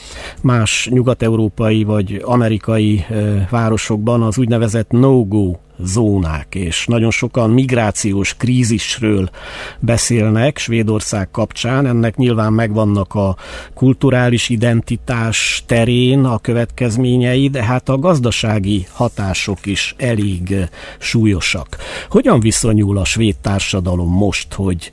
más 0.43 0.89
nyugat-európai 0.91 1.85
vagy 1.85 2.23
amerikai 2.25 3.05
városokban 3.51 4.23
az 4.23 4.39
úgynevezett 4.39 4.91
no-go 4.91 5.55
zónák, 5.85 6.55
és 6.55 6.87
nagyon 6.87 7.11
sokan 7.11 7.51
migrációs 7.51 8.37
krízisről 8.37 9.31
beszélnek 9.79 10.59
Svédország 10.59 11.31
kapcsán. 11.31 11.87
Ennek 11.87 12.17
nyilván 12.17 12.53
megvannak 12.53 13.15
a 13.15 13.37
kulturális 13.75 14.49
identitás 14.49 15.63
terén 15.67 16.25
a 16.25 16.39
következményei, 16.39 17.49
de 17.49 17.63
hát 17.63 17.89
a 17.89 17.99
gazdasági 17.99 18.87
hatások 18.93 19.67
is 19.67 19.95
elég 19.99 20.55
súlyosak. 20.99 21.77
Hogyan 22.09 22.41
viszonyul 22.41 22.99
a 22.99 23.05
svéd 23.05 23.37
társadalom 23.41 24.13
most, 24.13 24.53
hogy 24.53 24.91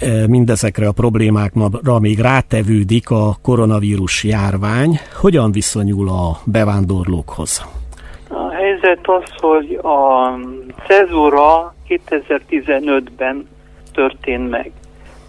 e, 0.00 0.26
mindezekre 0.26 0.88
a 0.88 0.92
problémákra 0.92 1.98
még 1.98 2.18
rátevődik 2.18 3.10
a 3.10 3.38
koronavírus 3.42 4.24
járvány, 4.24 4.98
hogyan 5.20 5.52
viszonyul 5.52 6.08
a 6.08 6.40
bevándorlókhoz? 6.44 7.62
Helyzet 8.64 9.08
az, 9.08 9.30
hogy 9.40 9.74
a 9.82 10.30
cezúra 10.86 11.74
2015-ben 11.88 13.48
történt 13.92 14.50
meg. 14.50 14.72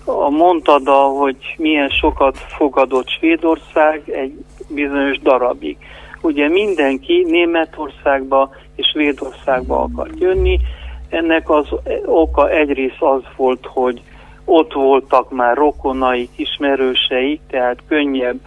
A 0.05 0.29
mondtad, 0.29 0.87
hogy 1.17 1.37
milyen 1.57 1.89
sokat 1.89 2.37
fogadott 2.37 3.09
Svédország 3.09 4.01
egy 4.09 4.33
bizonyos 4.67 5.19
darabig. 5.19 5.77
Ugye 6.21 6.49
mindenki 6.49 7.25
Németországba 7.27 8.49
és 8.75 8.87
Svédországba 8.87 9.81
akart 9.81 10.19
jönni. 10.19 10.59
Ennek 11.09 11.49
az 11.49 11.67
oka 12.05 12.49
egyrészt 12.49 13.01
az 13.01 13.21
volt, 13.35 13.65
hogy 13.73 14.01
ott 14.45 14.73
voltak 14.73 15.31
már 15.31 15.55
rokonaik, 15.55 16.29
ismerőseik, 16.35 17.41
tehát 17.49 17.77
könnyebb 17.87 18.39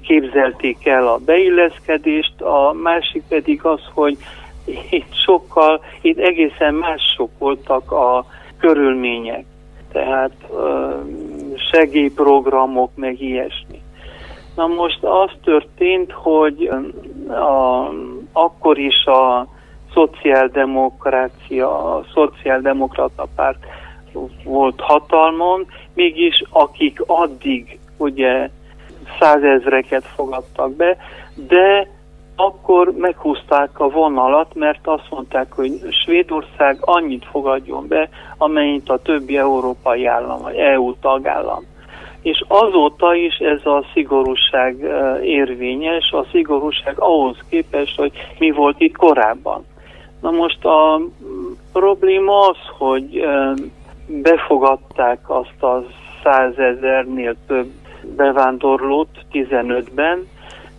képzelték 0.00 0.86
el 0.86 1.06
a 1.06 1.18
beilleszkedést, 1.24 2.40
a 2.40 2.72
másik 2.72 3.22
pedig 3.28 3.64
az, 3.64 3.80
hogy 3.94 4.16
itt 4.90 5.14
sokkal, 5.14 5.80
itt 6.00 6.18
egészen 6.18 6.74
mások 6.74 7.30
voltak 7.38 7.92
a 7.92 8.24
körülmények, 8.58 9.44
tehát 9.92 10.32
segélyprogramok, 11.70 12.90
meg 12.94 13.20
ilyesmi. 13.20 13.80
Na 14.56 14.66
most 14.66 15.02
az 15.02 15.30
történt, 15.44 16.12
hogy 16.12 16.70
a, 17.28 17.88
akkor 18.32 18.78
is 18.78 19.04
a 19.04 19.48
szociáldemokrácia, 19.92 21.94
a 21.94 22.04
szociáldemokrata 22.14 23.26
párt 23.34 23.64
volt 24.44 24.80
hatalmon, 24.80 25.66
mégis 25.94 26.42
akik 26.50 27.02
addig 27.06 27.78
ugye 27.96 28.50
százezreket 29.18 30.04
fogadtak 30.04 30.76
be, 30.76 30.96
de 31.34 31.88
akkor 32.36 32.92
meghúzták 32.96 33.80
a 33.80 33.88
vonalat, 33.88 34.54
mert 34.54 34.86
azt 34.86 35.06
mondták, 35.10 35.52
hogy 35.52 35.72
Svédország 36.04 36.76
annyit 36.80 37.24
fogadjon 37.24 37.88
be, 37.88 38.08
amennyit 38.36 38.88
a 38.88 38.98
többi 38.98 39.36
európai 39.36 40.06
állam, 40.06 40.42
vagy 40.42 40.56
EU 40.56 40.94
tagállam. 40.94 41.64
És 42.22 42.44
azóta 42.48 43.14
is 43.14 43.36
ez 43.36 43.66
a 43.66 43.84
szigorúság 43.92 44.76
érvényes, 45.22 46.10
a 46.10 46.26
szigorúság 46.30 46.94
ahhoz 46.98 47.36
képest, 47.50 47.96
hogy 47.96 48.12
mi 48.38 48.50
volt 48.50 48.80
itt 48.80 48.96
korábban. 48.96 49.64
Na 50.20 50.30
most 50.30 50.64
a 50.64 51.00
probléma 51.72 52.38
az, 52.38 52.58
hogy 52.78 53.26
befogadták 54.06 55.18
azt 55.26 55.62
a 55.62 55.84
százezernél 56.22 57.36
több 57.46 57.70
bevándorlót 58.16 59.08
15-ben, 59.32 60.28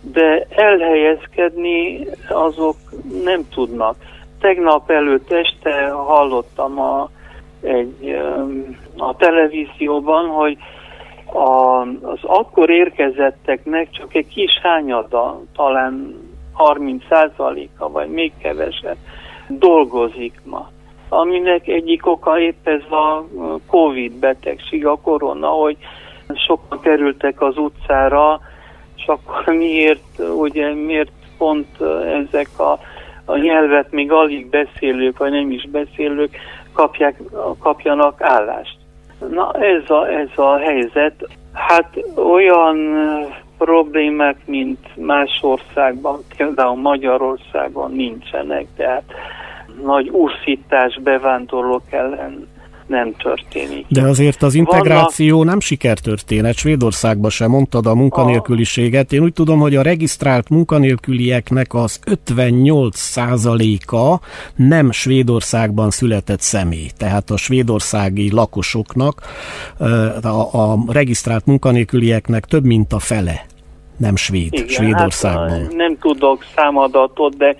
de 0.00 0.46
elhelyezkedni 0.50 2.06
azok 2.28 2.76
nem 3.24 3.48
tudnak. 3.54 3.96
Tegnap 4.40 4.90
előtt 4.90 5.32
este 5.32 5.90
hallottam 5.90 6.80
a, 6.80 7.10
egy, 7.62 8.18
a 8.96 9.16
televízióban, 9.16 10.26
hogy 10.26 10.58
a, 11.32 11.80
az 12.02 12.18
akkor 12.22 12.70
érkezetteknek 12.70 13.90
csak 13.90 14.14
egy 14.14 14.28
kis 14.28 14.58
hányada, 14.62 15.40
talán 15.56 16.14
30%-a, 16.58 17.90
vagy 17.90 18.08
még 18.08 18.32
kevesebb 18.38 18.96
dolgozik 19.48 20.40
ma. 20.44 20.70
Aminek 21.08 21.68
egyik 21.68 22.06
oka 22.06 22.40
épp 22.40 22.68
ez 22.68 22.82
a 22.90 23.24
Covid 23.66 24.12
betegség, 24.12 24.86
a 24.86 24.96
korona, 24.96 25.48
hogy 25.48 25.76
sokan 26.36 26.80
kerültek 26.80 27.40
az 27.40 27.56
utcára, 27.56 28.40
és 28.96 29.06
akkor 29.06 29.54
miért, 29.54 30.18
ugye, 30.18 30.74
miért 30.74 31.12
pont 31.38 31.80
ezek 32.26 32.48
a, 32.56 32.78
a 33.24 33.36
nyelvet 33.36 33.92
még 33.92 34.12
alig 34.12 34.50
beszélők, 34.50 35.18
vagy 35.18 35.30
nem 35.30 35.50
is 35.50 35.68
beszélők 35.70 36.36
kapják, 36.72 37.20
kapjanak 37.58 38.22
állást. 38.22 38.76
Na 39.30 39.52
ez 39.52 39.90
a, 39.90 40.08
ez 40.08 40.28
a 40.36 40.56
helyzet. 40.56 41.28
Hát 41.52 42.04
olyan 42.14 42.76
problémák, 43.58 44.36
mint 44.44 44.96
más 44.96 45.38
országban, 45.42 46.20
például 46.36 46.76
Magyarországon 46.76 47.92
nincsenek, 47.92 48.66
tehát 48.76 49.04
nagy 49.82 50.08
úszítás 50.08 50.98
bevándorlók 51.02 51.82
ellen 51.90 52.48
nem 52.90 53.14
történik. 53.16 53.86
De 53.88 54.02
azért 54.02 54.42
az 54.42 54.54
integráció 54.54 55.36
Vannak... 55.36 55.50
nem 55.50 55.60
sikertörténet. 55.60 56.54
Svédországban 56.54 57.30
sem 57.30 57.50
mondtad 57.50 57.86
a 57.86 57.94
munkanélküliséget. 57.94 59.12
Én 59.12 59.22
úgy 59.22 59.32
tudom, 59.32 59.60
hogy 59.60 59.76
a 59.76 59.82
regisztrált 59.82 60.48
munkanélkülieknek 60.48 61.74
az 61.74 62.00
58%-a 62.04 64.20
nem 64.56 64.90
Svédországban 64.90 65.90
született 65.90 66.40
személy. 66.40 66.90
Tehát 66.96 67.30
a 67.30 67.36
svédországi 67.36 68.30
lakosoknak, 68.30 69.22
a, 70.22 70.58
a 70.58 70.78
regisztrált 70.88 71.46
munkanélkülieknek 71.46 72.44
több 72.44 72.64
mint 72.64 72.92
a 72.92 72.98
fele 72.98 73.46
nem 73.96 74.16
svéd, 74.16 74.52
Igen, 74.52 74.66
Svédországban. 74.66 75.48
Hát, 75.48 75.72
nem 75.72 75.98
tudok 75.98 76.44
számadatot, 76.54 77.36
de 77.36 77.56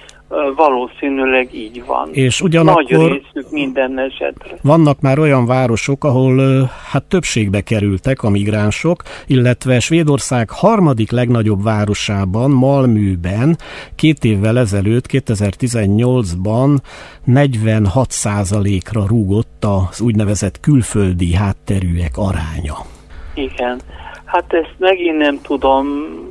valószínűleg 0.56 1.54
így 1.54 1.84
van. 1.87 2.08
És 2.12 2.40
ugyanakkor 2.40 2.82
Nagy 2.82 3.22
részük 3.22 3.50
minden 3.50 3.99
esetre. 3.99 4.58
Vannak 4.62 5.00
már 5.00 5.18
olyan 5.18 5.46
városok, 5.46 6.04
ahol 6.04 6.64
hát 6.90 7.04
többségbe 7.04 7.60
kerültek 7.60 8.22
a 8.22 8.30
migránsok, 8.30 9.02
illetve 9.26 9.80
Svédország 9.80 10.50
harmadik 10.50 11.10
legnagyobb 11.10 11.62
városában, 11.62 12.50
Malműben 12.50 13.56
két 13.96 14.25
évvel 14.25 14.58
ezelőtt, 14.58 15.06
2018-ban 15.08 16.78
46%-ra 17.26 19.06
rúgott 19.06 19.64
az 19.64 20.00
úgynevezett 20.00 20.60
külföldi 20.60 21.34
hátterűek 21.34 22.12
aránya. 22.16 22.76
Igen. 23.34 23.80
Hát 24.30 24.52
ezt 24.52 24.75
megint 24.78 25.16
nem 25.16 25.40
tudom 25.42 25.87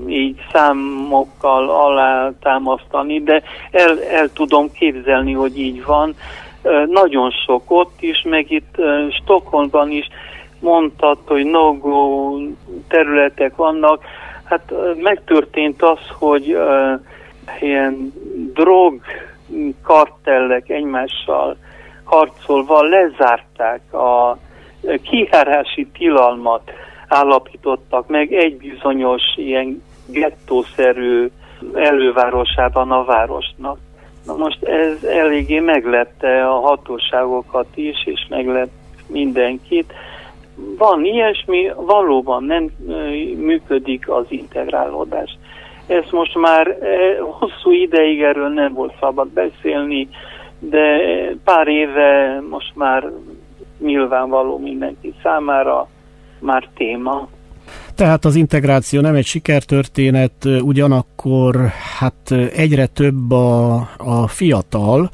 így 0.08 0.42
számokkal 0.52 1.70
alá 1.70 2.32
támasztani, 2.42 3.24
de 3.24 3.44
el, 3.72 4.04
el 4.04 4.30
tudom 4.34 4.72
képzelni, 4.72 5.34
hogy 5.34 5.60
így 5.60 5.86
van. 5.86 6.16
Nagyon 6.88 7.32
sok 7.32 7.64
ott 7.68 8.02
is, 8.02 8.22
meg 8.22 8.52
itt 8.52 8.76
Stockholmban 9.22 9.92
is 9.92 10.08
mondtad, 10.60 11.18
hogy 11.26 11.46
no-go 11.46 12.38
területek 12.88 13.56
vannak. 13.56 14.04
Hát 14.44 14.74
megtörtént 14.96 15.82
az, 15.82 16.00
hogy 16.20 16.58
ilyen 17.60 18.14
drog 18.54 19.02
kartellek 19.84 20.70
egymással 20.70 21.58
harcolva 22.04 22.84
lezárták 22.84 23.94
a 23.94 24.38
kihárási 25.04 25.88
tilalmat 25.98 26.72
állapítottak 27.10 28.08
meg 28.08 28.34
egy 28.34 28.58
bizonyos 28.58 29.22
ilyen 29.36 29.84
gettószerű 30.06 31.30
elővárosában 31.74 32.92
a 32.92 33.04
városnak. 33.04 33.78
Na 34.26 34.36
most 34.36 34.64
ez 34.64 35.04
eléggé 35.04 35.60
meglette 35.60 36.48
a 36.48 36.60
hatóságokat 36.60 37.68
is, 37.76 38.06
és 38.06 38.26
meglett 38.30 38.72
mindenkit. 39.08 39.94
Van 40.78 41.06
ilyesmi, 41.06 41.72
valóban 41.76 42.44
nem 42.44 42.70
működik 43.38 44.10
az 44.10 44.26
integrálódás. 44.28 45.38
Ez 45.88 46.04
most 46.12 46.36
már 46.36 46.78
hosszú 47.20 47.72
ideig 47.72 48.22
erről 48.22 48.50
nem 48.50 48.74
volt 48.74 48.94
szabad 49.00 49.28
beszélni, 49.28 50.10
de 50.60 51.00
pár 51.44 51.68
éve 51.68 52.42
most 52.50 52.72
már 52.76 53.12
nyilvánvaló 53.80 54.58
mindenki 54.58 55.14
számára, 55.24 55.88
már 56.42 56.70
téma. 56.76 57.28
Tehát 57.96 58.26
az 58.26 58.36
integráció 58.36 59.02
nem 59.02 59.16
egy 59.16 59.26
sikertörténet, 59.26 60.46
ugyanakkor 60.62 61.68
hát 62.00 62.32
egyre 62.56 62.86
több 62.86 63.32
a, 63.32 63.76
a 63.98 64.28
fiatal. 64.28 65.10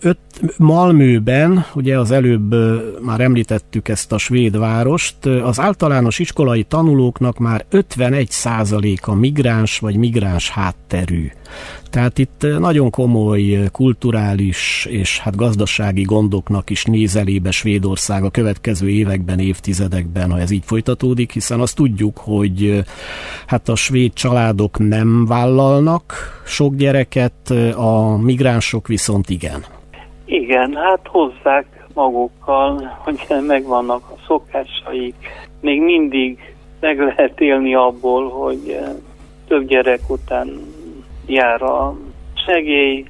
Öt, 0.00 0.18
Malmőben, 0.58 1.64
ugye 1.74 1.98
az 1.98 2.10
előbb 2.10 2.54
már 3.02 3.20
említettük 3.20 3.88
ezt 3.88 4.12
a 4.12 4.18
svéd 4.18 4.58
várost, 4.58 5.26
az 5.26 5.60
általános 5.60 6.18
iskolai 6.18 6.62
tanulóknak 6.62 7.38
már 7.38 7.64
51%-a 7.72 9.14
migráns 9.14 9.78
vagy 9.78 9.96
migráns 9.96 10.50
hátterű. 10.50 11.30
Tehát 11.90 12.18
itt 12.18 12.46
nagyon 12.58 12.90
komoly 12.90 13.68
kulturális 13.72 14.86
és 14.90 15.18
hát 15.18 15.36
gazdasági 15.36 16.02
gondoknak 16.02 16.70
is 16.70 16.84
néz 16.84 17.16
elébe 17.16 17.50
Svédország 17.50 18.24
a 18.24 18.30
következő 18.30 18.88
években, 18.88 19.38
évtizedekben, 19.38 20.30
ha 20.30 20.40
ez 20.40 20.50
így 20.50 20.64
folytatódik, 20.64 21.32
hiszen 21.32 21.60
azt 21.60 21.76
tudjuk, 21.76 22.18
hogy 22.18 22.84
hát 23.46 23.68
a 23.68 23.74
svéd 23.74 24.12
családok 24.12 24.78
nem 24.78 25.26
vállalnak 25.26 26.14
sok 26.46 26.74
gyereket, 26.74 27.50
a 27.74 28.16
migránsok 28.16 28.88
viszont 28.88 29.30
igen. 29.30 29.61
Igen, 30.32 30.74
hát 30.74 31.00
hozzák 31.06 31.66
magukkal, 31.94 32.98
hogy 33.04 33.26
megvannak 33.46 34.10
a 34.10 34.18
szokásaik. 34.26 35.14
Még 35.60 35.80
mindig 35.80 36.54
meg 36.80 36.98
lehet 36.98 37.40
élni 37.40 37.74
abból, 37.74 38.28
hogy 38.28 38.78
több 39.48 39.66
gyerek 39.66 40.00
után 40.08 40.48
jár 41.26 41.62
a 41.62 41.94
segély. 42.46 43.04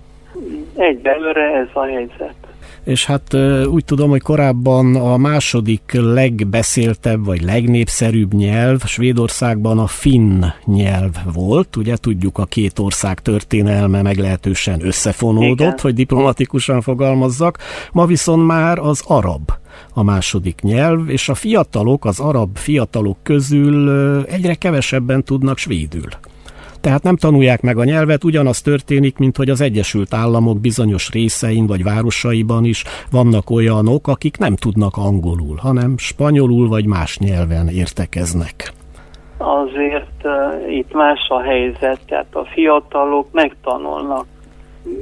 Egyelőre 0.76 1.54
ez 1.54 1.68
a 1.72 1.82
helyzet 1.82 2.41
és 2.84 3.06
hát 3.06 3.34
úgy 3.66 3.84
tudom, 3.84 4.10
hogy 4.10 4.22
korábban 4.22 4.96
a 4.96 5.16
második 5.16 5.82
legbeszéltebb 5.92 7.24
vagy 7.24 7.42
legnépszerűbb 7.42 8.34
nyelv 8.34 8.84
Svédországban 8.84 9.78
a 9.78 9.86
finn 9.86 10.44
nyelv 10.64 11.16
volt. 11.32 11.76
Ugye 11.76 11.96
tudjuk 11.96 12.38
a 12.38 12.44
két 12.44 12.78
ország 12.78 13.20
történelme 13.20 14.02
meglehetősen 14.02 14.86
összefonódott, 14.86 15.66
Igen. 15.66 15.78
hogy 15.82 15.94
diplomatikusan 15.94 16.80
fogalmazzak. 16.80 17.58
Ma 17.92 18.06
viszont 18.06 18.46
már 18.46 18.78
az 18.78 19.02
arab 19.06 19.52
a 19.94 20.02
második 20.02 20.60
nyelv, 20.60 21.08
és 21.08 21.28
a 21.28 21.34
fiatalok, 21.34 22.04
az 22.04 22.20
arab 22.20 22.56
fiatalok 22.56 23.18
közül 23.22 23.90
egyre 24.22 24.54
kevesebben 24.54 25.24
tudnak 25.24 25.58
svédül. 25.58 26.08
Tehát 26.82 27.02
nem 27.02 27.16
tanulják 27.16 27.62
meg 27.62 27.78
a 27.78 27.84
nyelvet, 27.84 28.24
ugyanaz 28.24 28.62
történik, 28.62 29.18
mint 29.18 29.36
hogy 29.36 29.50
az 29.50 29.60
Egyesült 29.60 30.14
Államok 30.14 30.60
bizonyos 30.60 31.10
részein 31.10 31.66
vagy 31.66 31.82
városaiban 31.82 32.64
is 32.64 32.84
vannak 33.10 33.50
olyanok, 33.50 34.08
akik 34.08 34.36
nem 34.38 34.56
tudnak 34.56 34.96
angolul, 34.96 35.56
hanem 35.56 35.98
spanyolul 35.98 36.68
vagy 36.68 36.86
más 36.86 37.18
nyelven 37.18 37.68
értekeznek. 37.68 38.72
Azért 39.38 40.24
uh, 40.24 40.76
itt 40.76 40.92
más 40.92 41.28
a 41.28 41.40
helyzet, 41.40 42.00
tehát 42.06 42.34
a 42.34 42.44
fiatalok 42.44 43.26
megtanulnak. 43.32 44.26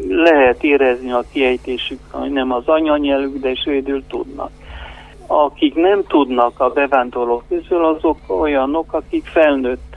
Lehet 0.09 0.65
érezni 0.65 1.13
a 1.13 1.25
kiejtésük, 1.33 2.01
hogy 2.11 2.31
nem 2.31 2.53
az 2.53 2.67
anyanyelvük, 2.67 3.41
de 3.41 3.55
svédül 3.55 4.03
tudnak. 4.09 4.51
Akik 5.27 5.75
nem 5.75 6.03
tudnak 6.07 6.61
a 6.61 6.69
bevándorlók 6.69 7.45
közül, 7.49 7.85
azok 7.85 8.19
olyanok, 8.27 8.93
akik 8.93 9.25
felnőtt 9.25 9.90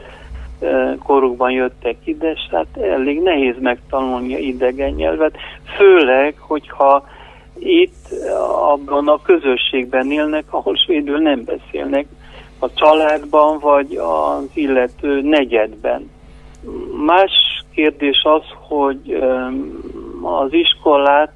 korukban 1.03 1.51
jöttek 1.51 1.95
ide, 2.03 2.31
és 2.31 2.47
hát 2.51 2.77
elég 2.81 3.21
nehéz 3.21 3.55
megtanulni 3.59 4.37
idegen 4.37 4.91
nyelvet, 4.91 5.37
főleg, 5.77 6.35
hogyha 6.37 7.05
itt 7.59 8.07
abban 8.61 9.07
a 9.07 9.21
közösségben 9.21 10.11
élnek, 10.11 10.43
ahol 10.49 10.75
svédül 10.75 11.17
nem 11.17 11.43
beszélnek, 11.43 12.05
a 12.59 12.73
családban 12.73 13.59
vagy 13.59 13.95
az 13.95 14.49
illető 14.53 15.21
negyedben. 15.21 16.09
Más 17.05 17.31
kérdés 17.73 18.21
az, 18.23 18.43
hogy 18.67 19.23
az 20.21 20.53
iskolát 20.53 21.33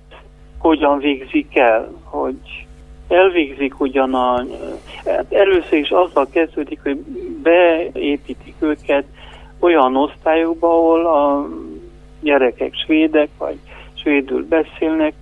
hogyan 0.58 1.00
végzik 1.00 1.58
el, 1.58 1.92
hogy 2.04 2.67
elvégzik 3.08 3.80
ugyan 3.80 4.14
a... 4.14 4.46
Hát 5.06 5.34
először 5.34 5.78
is 5.78 5.90
azzal 5.90 6.28
kezdődik, 6.32 6.80
hogy 6.84 6.98
beépítik 7.44 8.56
őket 8.60 9.06
olyan 9.60 9.96
osztályokba, 9.96 10.68
ahol 10.68 11.06
a 11.06 11.48
gyerekek 12.20 12.74
svédek, 12.86 13.30
vagy 13.38 13.58
svédül 13.94 14.48
beszélnek, 14.48 15.14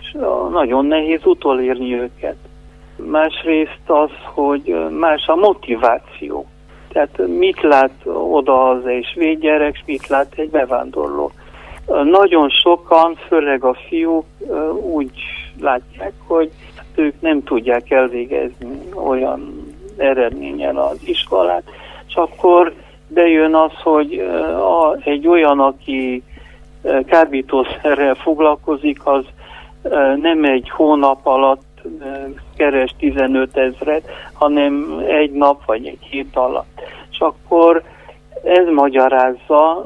és 0.00 0.16
nagyon 0.50 0.86
nehéz 0.86 1.20
utolérni 1.24 1.94
őket. 1.94 2.36
Másrészt 2.96 3.80
az, 3.86 4.10
hogy 4.24 4.76
más 4.98 5.26
a 5.26 5.36
motiváció. 5.36 6.46
Tehát 6.88 7.26
mit 7.26 7.60
lát 7.60 7.92
oda 8.04 8.68
az 8.68 8.86
egy 8.86 9.04
svéd 9.12 9.40
gyerek, 9.40 9.74
és 9.74 9.82
mit 9.86 10.06
lát 10.06 10.32
egy 10.36 10.50
bevándorló. 10.50 11.32
Nagyon 12.04 12.48
sokan, 12.48 13.14
főleg 13.14 13.64
a 13.64 13.74
fiúk 13.88 14.26
úgy 14.82 15.12
látják, 15.60 16.12
hogy 16.26 16.50
ők 17.00 17.20
nem 17.20 17.42
tudják 17.42 17.90
elvégezni 17.90 18.78
olyan 18.94 19.66
eredménnyel 19.96 20.76
az 20.76 20.98
iskolát, 21.04 21.62
és 22.08 22.14
akkor 22.14 22.74
bejön 23.08 23.54
az, 23.54 23.72
hogy 23.82 24.18
a, 24.58 24.96
egy 25.04 25.28
olyan, 25.28 25.60
aki 25.60 26.22
kábítószerrel 27.06 28.14
foglalkozik, 28.14 29.06
az 29.06 29.24
nem 30.16 30.44
egy 30.44 30.70
hónap 30.70 31.26
alatt 31.26 31.82
keres 32.56 32.94
15 32.98 33.56
ezret, 33.56 34.10
hanem 34.32 35.02
egy 35.06 35.30
nap 35.30 35.64
vagy 35.64 35.86
egy 35.86 36.02
hét 36.10 36.36
alatt. 36.36 36.80
És 37.10 37.18
akkor 37.18 37.82
ez 38.44 38.66
magyarázza, 38.74 39.84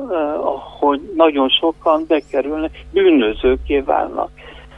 hogy 0.78 1.00
nagyon 1.16 1.48
sokan 1.48 2.04
bekerülnek, 2.08 2.84
bűnözőké 2.92 3.78
válnak. 3.78 4.30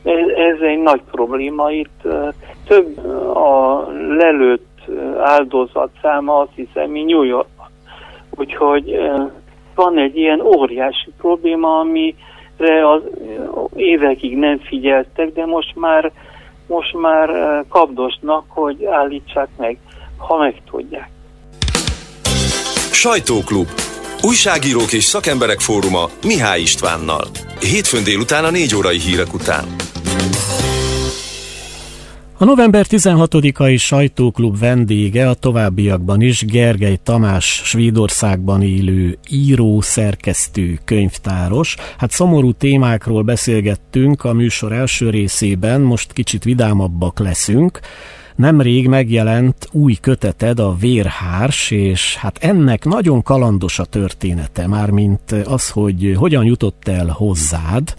Ez, 0.06 0.28
ez 0.36 0.60
egy 0.60 0.78
nagy 0.78 1.00
probléma. 1.10 1.70
Itt 1.70 2.02
több 2.66 2.98
a 3.36 3.80
lelőtt 4.18 4.80
áldozat 5.18 5.90
száma, 6.02 6.38
azt 6.38 6.52
hiszem, 6.54 6.90
mi 6.90 7.02
New 7.02 7.22
York. 7.22 7.48
Úgyhogy 8.30 8.98
van 9.74 9.98
egy 9.98 10.16
ilyen 10.16 10.40
óriási 10.40 11.10
probléma, 11.18 11.78
amire 11.78 12.90
az 12.90 13.02
évekig 13.74 14.36
nem 14.36 14.58
figyeltek, 14.58 15.32
de 15.32 15.46
most 15.46 15.76
már, 15.76 16.12
most 16.66 16.94
már 16.94 17.28
kapdosnak, 17.68 18.44
hogy 18.48 18.84
állítsák 18.84 19.48
meg, 19.56 19.78
ha 20.16 20.36
meg 20.36 20.62
tudják. 20.70 21.10
Sajtóklub. 22.92 23.66
Újságírók 24.22 24.92
és 24.92 25.04
szakemberek 25.04 25.60
fóruma 25.60 26.10
Mihály 26.24 26.60
Istvánnal. 26.60 27.28
Hétfőn 27.60 28.04
délután 28.04 28.44
a 28.44 28.50
4 28.50 28.74
órai 28.74 28.98
hírek 28.98 29.34
után. 29.34 29.76
A 32.38 32.44
november 32.44 32.86
16-ai 32.88 33.78
sajtóklub 33.78 34.58
vendége 34.58 35.28
a 35.28 35.34
továbbiakban 35.34 36.20
is 36.20 36.44
Gergely 36.44 36.98
Tamás 37.02 37.44
Svédországban 37.64 38.62
élő 38.62 39.18
író, 39.30 39.80
szerkesztő, 39.80 40.78
könyvtáros. 40.84 41.76
Hát 41.98 42.10
szomorú 42.10 42.52
témákról 42.52 43.22
beszélgettünk 43.22 44.24
a 44.24 44.32
műsor 44.32 44.72
első 44.72 45.10
részében, 45.10 45.80
most 45.80 46.12
kicsit 46.12 46.44
vidámabbak 46.44 47.18
leszünk. 47.18 47.80
Nemrég 48.36 48.88
megjelent 48.88 49.68
új 49.72 49.94
köteted, 49.94 50.58
a 50.58 50.76
Vérhárs, 50.76 51.70
és 51.70 52.16
hát 52.16 52.38
ennek 52.40 52.84
nagyon 52.84 53.22
kalandos 53.22 53.78
a 53.78 53.84
története, 53.84 54.66
mármint 54.66 55.32
az, 55.32 55.70
hogy 55.70 56.14
hogyan 56.16 56.44
jutott 56.44 56.88
el 56.88 57.06
hozzád, 57.06 57.94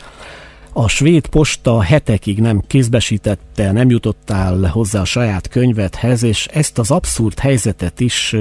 a 0.74 0.88
svéd 0.88 1.28
posta 1.28 1.82
hetekig 1.82 2.40
nem 2.40 2.62
kézbesítette, 2.68 3.72
nem 3.72 3.90
jutottál 3.90 4.66
hozzá 4.66 5.02
a 5.02 5.06
saját 5.06 5.48
könyvedhez, 5.48 6.24
és 6.24 6.46
ezt 6.46 6.78
az 6.78 6.92
abszurd 6.92 7.40
helyzetet 7.40 8.00
is 8.00 8.36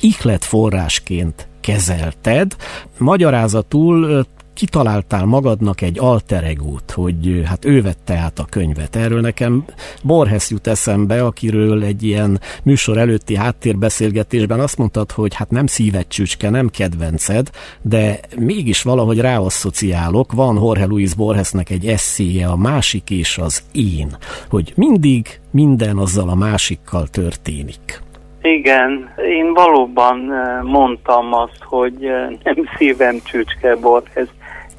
ihlet 0.00 0.44
forrásként 0.44 1.48
kezelted. 1.60 2.56
Magyarázatul 2.98 4.26
kitaláltál 4.56 5.24
magadnak 5.24 5.80
egy 5.80 5.98
alter 5.98 6.44
egót, 6.44 6.90
hogy 6.90 7.42
hát 7.44 7.64
ő 7.64 7.82
vette 7.82 8.14
át 8.14 8.38
a 8.38 8.46
könyvet. 8.50 8.96
Erről 8.96 9.20
nekem 9.20 9.64
Borhes 10.02 10.50
jut 10.50 10.66
eszembe, 10.66 11.24
akiről 11.24 11.82
egy 11.82 12.02
ilyen 12.02 12.40
műsor 12.62 12.98
előtti 12.98 13.36
háttérbeszélgetésben 13.36 14.60
azt 14.60 14.78
mondtad, 14.78 15.10
hogy 15.10 15.34
hát 15.34 15.50
nem 15.50 15.66
szíved 15.66 16.06
csücske, 16.08 16.50
nem 16.50 16.68
kedvenced, 16.68 17.50
de 17.82 18.20
mégis 18.38 18.82
valahogy 18.82 19.20
ráasszociálok. 19.20 20.32
Van 20.32 20.56
Jorge 20.56 20.84
Luis 20.86 21.14
Borgesnek 21.14 21.70
egy 21.70 21.86
eszéje, 21.86 22.46
a 22.46 22.56
másik 22.56 23.10
és 23.10 23.38
az 23.38 23.62
én, 23.72 24.16
hogy 24.48 24.72
mindig 24.76 25.40
minden 25.50 25.96
azzal 25.96 26.28
a 26.28 26.34
másikkal 26.34 27.06
történik. 27.06 28.04
Igen, 28.42 29.14
én 29.28 29.54
valóban 29.54 30.18
mondtam 30.62 31.32
azt, 31.32 31.62
hogy 31.62 31.96
nem 32.42 32.56
szívem 32.76 33.16
csücske 33.24 33.76
Borges 33.76 34.28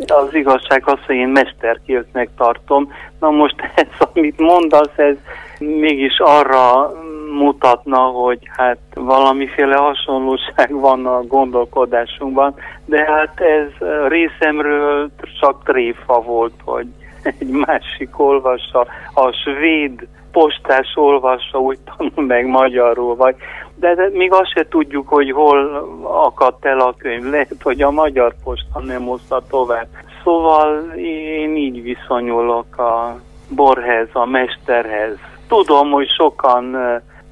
az 0.06 0.34
igazság 0.34 0.84
az, 0.86 1.00
hogy 1.06 1.16
én 1.16 1.28
mesterkéltnek 1.28 2.30
tartom. 2.38 2.94
Na 3.20 3.30
most 3.30 3.56
ez, 3.76 4.08
amit 4.14 4.40
mondasz, 4.40 4.98
ez 4.98 5.16
mégis 5.60 6.20
arra 6.20 6.92
mutatna, 7.32 7.98
hogy 7.98 8.40
hát 8.58 8.78
valamiféle 8.94 9.76
hasonlóság 9.76 10.72
van 10.72 11.06
a 11.06 11.24
gondolkodásunkban, 11.24 12.56
de 12.86 13.06
hát 13.06 13.40
ez 13.40 13.88
részemről 14.08 15.10
csak 15.40 15.64
tréfa 15.64 16.22
volt, 16.22 16.54
hogy 16.64 16.88
egy 17.24 17.48
másik 17.48 18.20
olvassa, 18.20 18.88
a 19.14 19.32
svéd 19.32 20.08
postás 20.32 20.92
olvassa, 20.96 21.60
úgy 21.60 21.80
tanul 21.80 22.28
meg 22.28 22.46
magyarul, 22.46 23.16
vagy 23.16 23.36
de, 23.80 24.10
még 24.12 24.32
azt 24.32 24.52
se 24.52 24.68
tudjuk, 24.68 25.08
hogy 25.08 25.32
hol 25.32 25.88
akadt 26.04 26.66
el 26.66 26.80
a 26.80 26.96
könyv. 26.98 27.24
Lehet, 27.24 27.56
hogy 27.64 27.82
a 27.82 27.92
magyar 27.92 28.34
posta 28.44 28.80
nem 28.80 29.06
hozta 29.06 29.42
tovább. 29.50 29.88
Szóval 30.24 30.92
én 30.98 31.56
így 31.56 31.82
viszonyulok 31.82 32.78
a 32.78 33.20
borhez, 33.50 34.08
a 34.14 34.26
mesterhez. 34.26 35.18
Tudom, 35.48 35.92
hogy 35.92 36.08
sokan, 36.10 36.78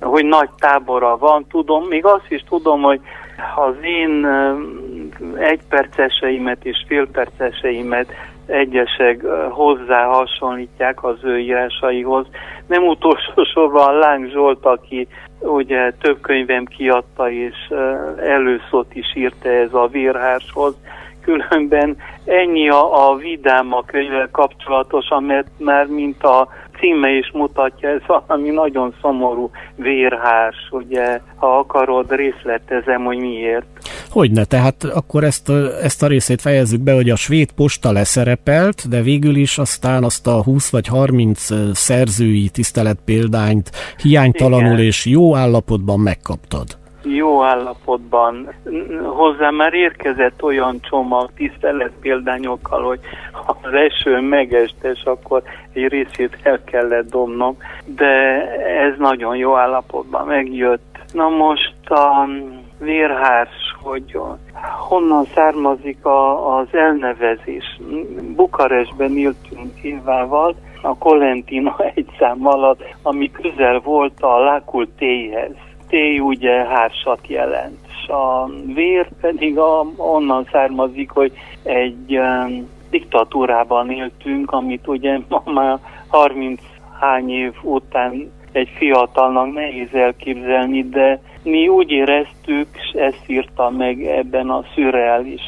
hogy 0.01 0.25
nagy 0.25 0.49
tábora 0.58 1.17
van, 1.17 1.45
tudom, 1.49 1.84
még 1.84 2.05
azt 2.05 2.25
is 2.31 2.43
tudom, 2.49 2.81
hogy 2.81 2.99
az 3.55 3.75
én 3.81 4.27
egyperceseimet 5.38 6.65
és 6.65 6.84
félperceseimet 6.88 8.08
egyesek 8.45 9.25
hozzá 9.49 10.05
hasonlítják 10.05 11.03
az 11.03 11.17
ő 11.23 11.39
írásaihoz. 11.39 12.27
Nem 12.67 12.88
utolsó 12.88 13.43
sorban 13.53 13.97
Láng 13.97 14.29
Zsolt, 14.29 14.65
aki 14.65 15.08
ugye 15.45 15.91
több 15.91 16.21
könyvem 16.21 16.65
kiadta, 16.65 17.31
és 17.31 17.55
előszót 18.17 18.95
is 18.95 19.15
írta 19.15 19.49
ez 19.49 19.73
a 19.73 19.88
vérhárshoz. 19.88 20.75
Különben 21.21 21.97
ennyi 22.25 22.69
a, 22.69 23.10
a 23.10 23.15
vidám 23.15 23.73
a 23.73 23.84
könyvvel 23.84 24.29
kapcsolatosan, 24.31 25.23
mert 25.23 25.47
már 25.58 25.86
mint 25.88 26.23
a 26.23 26.47
címe 26.79 27.09
is 27.09 27.31
mutatja, 27.33 27.89
ez 27.89 28.01
valami 28.07 28.49
nagyon 28.49 28.93
szomorú 29.01 29.49
vérhárs, 29.75 30.69
ugye, 30.71 31.19
ha 31.35 31.57
akarod, 31.57 32.11
részletezem, 32.11 33.03
hogy 33.03 33.17
miért. 33.17 33.65
Hogyne, 34.09 34.43
tehát 34.43 34.83
akkor 34.83 35.23
ezt, 35.23 35.49
ezt 35.81 36.03
a 36.03 36.07
részét 36.07 36.41
fejezzük 36.41 36.81
be, 36.81 36.93
hogy 36.93 37.09
a 37.09 37.15
svéd 37.15 37.51
posta 37.51 37.91
leszerepelt, 37.91 38.89
de 38.89 39.01
végül 39.01 39.35
is 39.35 39.57
aztán 39.57 40.03
azt 40.03 40.27
a 40.27 40.43
20 40.43 40.71
vagy 40.71 40.88
30 40.88 41.47
szerzői 41.73 42.49
tiszteletpéldányt 42.49 43.69
hiánytalanul 44.01 44.73
Igen. 44.73 44.85
és 44.85 45.05
jó 45.05 45.35
állapotban 45.35 45.99
megkaptad 45.99 46.83
jó 47.05 47.43
állapotban. 47.43 48.53
Hozzá 49.03 49.49
már 49.49 49.73
érkezett 49.73 50.43
olyan 50.43 50.79
csomag 50.81 51.29
tisztelet 51.35 51.91
példányokkal, 52.01 52.83
hogy 52.83 52.99
ha 53.31 53.57
az 53.61 53.73
eső 53.73 54.19
megestes, 54.19 55.03
akkor 55.03 55.43
egy 55.73 55.87
részét 55.87 56.37
el 56.43 56.63
kellett 56.63 57.09
dobnom, 57.09 57.57
de 57.85 58.13
ez 58.63 58.97
nagyon 58.97 59.35
jó 59.35 59.55
állapotban 59.55 60.27
megjött. 60.27 60.83
Na 61.13 61.29
most 61.29 61.89
a 61.89 62.27
vérhárs, 62.79 63.75
hogy 63.81 64.19
honnan 64.87 65.25
származik 65.33 66.05
a, 66.05 66.57
az 66.57 66.67
elnevezés. 66.71 67.79
Bukarestben 68.35 69.17
éltünk 69.17 69.79
Évával, 69.81 70.55
a 70.81 70.97
Colentina 70.97 71.75
egy 71.95 72.09
szám 72.19 72.47
alatt, 72.47 72.83
ami 73.01 73.31
közel 73.31 73.79
volt 73.79 74.21
a 74.21 74.39
Lakultéhez 74.39 75.55
téj 75.88 76.19
ugye 76.19 76.52
hársat 76.52 77.28
jelent, 77.28 77.78
és 77.88 78.08
a 78.08 78.50
vér 78.74 79.08
pedig 79.21 79.58
a, 79.58 79.86
onnan 79.98 80.48
származik, 80.52 81.10
hogy 81.10 81.32
egy 81.63 82.17
um, 82.17 82.69
diktatúrában 82.89 83.91
éltünk, 83.91 84.52
amit 84.52 84.88
ugye 84.88 85.19
ma 85.30 85.43
már 85.45 85.80
30 86.08 86.62
hány 87.00 87.30
év 87.30 87.54
után 87.62 88.32
egy 88.52 88.69
fiatalnak 88.78 89.54
nehéz 89.54 89.93
elképzelni, 89.93 90.89
de 90.89 91.21
mi 91.43 91.67
úgy 91.67 91.91
éreztük, 91.91 92.67
és 92.74 93.00
ezt 93.00 93.24
írta 93.28 93.69
meg 93.69 94.06
ebben 94.06 94.50
a 94.50 94.63
szürreális, 94.74 95.41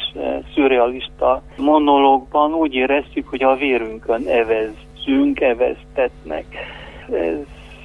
szürrealista 0.54 1.42
monológban, 1.56 2.54
úgy 2.54 2.74
éreztük, 2.74 3.28
hogy 3.28 3.42
a 3.42 3.56
vérünkön 3.56 4.26
evezzünk, 4.26 5.40
eveztetnek. 5.40 6.44
Ez 7.12 7.38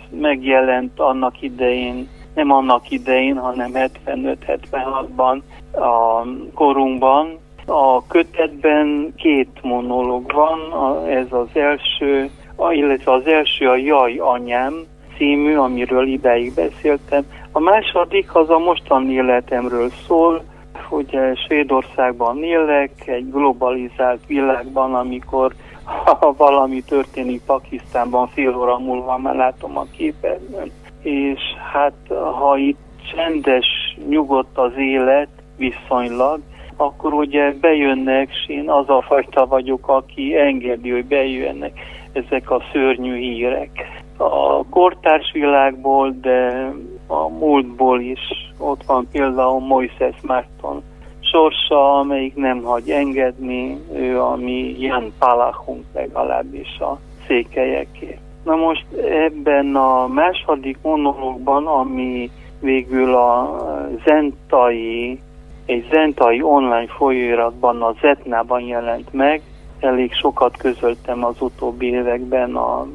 megjelent 0.09 0.99
annak 0.99 1.41
idején 1.41 2.07
nem 2.33 2.51
annak 2.51 2.91
idején, 2.91 3.37
hanem 3.37 3.71
75-76-ban 3.73 5.41
a 5.71 6.25
korunkban. 6.53 7.37
A 7.65 8.07
kötetben 8.07 9.13
két 9.17 9.59
monológ 9.61 10.31
van, 10.31 10.59
ez 11.07 11.27
az 11.29 11.47
első, 11.53 12.29
illetve 12.69 13.11
az 13.11 13.25
első 13.25 13.69
a 13.69 13.75
Jaj 13.75 14.17
anyám 14.17 14.73
című, 15.17 15.55
amiről 15.55 16.07
ideig 16.07 16.53
beszéltem. 16.53 17.23
A 17.51 17.59
második 17.59 18.35
az 18.35 18.49
a 18.49 18.59
mostani 18.59 19.13
életemről 19.13 19.89
szól, 20.07 20.43
ugye 20.89 21.35
Svédországban 21.35 22.43
élek, 22.43 23.07
egy 23.07 23.31
globalizált 23.31 24.25
világban, 24.27 24.95
amikor 24.95 25.53
ha 26.19 26.33
valami 26.37 26.81
történik 26.81 27.41
Pakisztánban, 27.45 28.27
fél 28.27 28.57
óra 28.57 28.79
múlva 28.79 29.17
már 29.17 29.35
látom 29.35 29.77
a 29.77 29.85
képernyőn. 29.91 30.71
És 31.03 31.41
hát 31.71 31.93
ha 32.39 32.57
itt 32.57 32.79
csendes, 33.15 33.65
nyugodt 34.07 34.57
az 34.57 34.71
élet 34.77 35.29
viszonylag, 35.57 36.39
akkor 36.77 37.13
ugye 37.13 37.53
bejönnek, 37.61 38.29
és 38.29 38.47
én 38.47 38.69
az 38.69 38.89
a 38.89 39.01
fajta 39.01 39.45
vagyok, 39.45 39.87
aki 39.87 40.37
engedi, 40.37 40.89
hogy 40.89 41.05
bejönnek 41.05 41.79
ezek 42.11 42.51
a 42.51 42.61
szörnyű 42.71 43.15
hírek. 43.15 44.01
A 44.17 44.65
kortárs 44.69 45.31
világból, 45.31 46.15
de 46.21 46.71
a 47.07 47.27
múltból 47.27 48.01
is 48.01 48.53
ott 48.57 48.83
van 48.83 49.07
például 49.11 49.59
Moises 49.59 50.15
Márton 50.21 50.83
sorsa, 51.19 51.99
amelyik 51.99 52.35
nem 52.35 52.61
hagy 52.63 52.89
engedni, 52.89 53.77
ő 53.93 54.21
a 54.21 54.35
mi 54.35 54.75
Jan 54.79 55.13
Palachunk 55.19 55.85
legalábbis 55.93 56.79
a 56.79 56.99
székelyekért. 57.27 58.22
Na 58.43 58.55
most 58.55 58.85
ebben 59.09 59.75
a 59.75 60.07
második 60.07 60.77
monológban, 60.81 61.67
ami 61.67 62.29
végül 62.59 63.15
a 63.15 63.57
zentai, 64.05 65.19
egy 65.65 65.87
zentai 65.91 66.41
online 66.41 66.87
folyóiratban, 66.87 67.81
a 67.81 67.95
Zetnában 68.01 68.61
jelent 68.61 69.13
meg, 69.13 69.41
elég 69.79 70.13
sokat 70.13 70.57
közöltem 70.57 71.25
az 71.25 71.41
utóbbi 71.41 71.85
években 71.85 72.55
a 72.55 72.87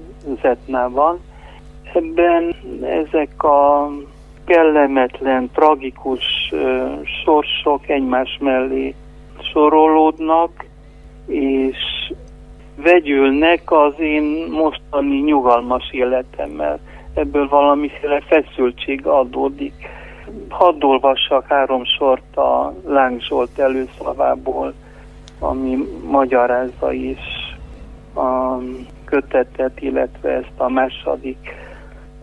Zetnában. 0.42 1.20
Ebben 1.94 2.54
ezek 2.82 3.42
a 3.42 3.90
kellemetlen, 4.44 5.50
tragikus 5.54 6.52
uh, 6.52 7.04
sorsok 7.24 7.88
egymás 7.88 8.38
mellé 8.40 8.94
sorolódnak, 9.52 10.64
és 11.26 11.76
vegyülnek 12.82 13.60
az 13.72 13.94
én 13.98 14.46
mostani 14.50 15.16
nyugalmas 15.16 15.90
életemmel. 15.92 16.78
Ebből 17.14 17.48
valamiféle 17.48 18.20
feszültség 18.20 19.06
adódik. 19.06 19.74
Hadd 20.48 20.84
olvassak 20.84 21.46
három 21.48 21.84
sort 21.84 22.36
a 22.36 22.74
Láng 22.86 23.20
Zsolt 23.20 23.58
előszavából, 23.58 24.74
ami 25.38 25.78
magyarázza 26.10 26.92
is 26.92 27.18
a 28.14 28.58
kötetet, 29.04 29.80
illetve 29.80 30.30
ezt 30.30 30.52
a 30.56 30.68
második 30.68 31.54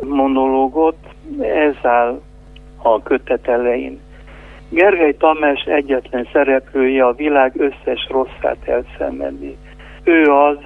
monológot. 0.01 0.97
Ez 1.39 1.75
áll 1.81 2.21
a 2.81 3.03
kötet 3.03 3.47
elején. 3.47 3.99
Gergely 4.69 5.15
Tamás 5.17 5.63
egyetlen 5.63 6.27
szereplője 6.33 7.05
a 7.05 7.13
világ 7.13 7.53
összes 7.57 8.07
rosszát 8.09 8.57
elszenvedi. 8.65 9.57
Ő 10.05 10.31
az, 10.31 10.57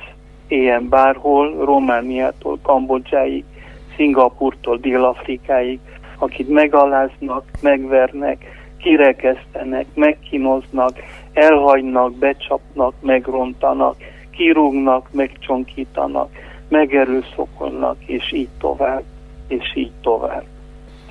ilyen 0.48 0.90
bárhol, 0.90 1.66
Romániától 1.66 2.60
Kambodzsáig, 2.62 3.44
Szingapurtól 3.96 4.78
Dél-Afrikáig, 4.78 5.80
akit 6.18 6.50
megaláznak, 6.50 7.44
megvernek, 7.62 8.46
kirekesztenek, 8.78 9.86
megkínoznak, 9.94 10.92
elhagynak, 11.34 12.14
becsapnak, 12.14 12.94
megrontanak, 13.02 13.96
kirúgnak, 14.32 15.08
megcsonkítanak, 15.12 16.30
megerőszakolnak, 16.68 17.98
és 18.06 18.32
így 18.32 18.50
tovább, 18.60 19.04
és 19.48 19.76
így 19.76 19.92
tovább. 20.02 20.44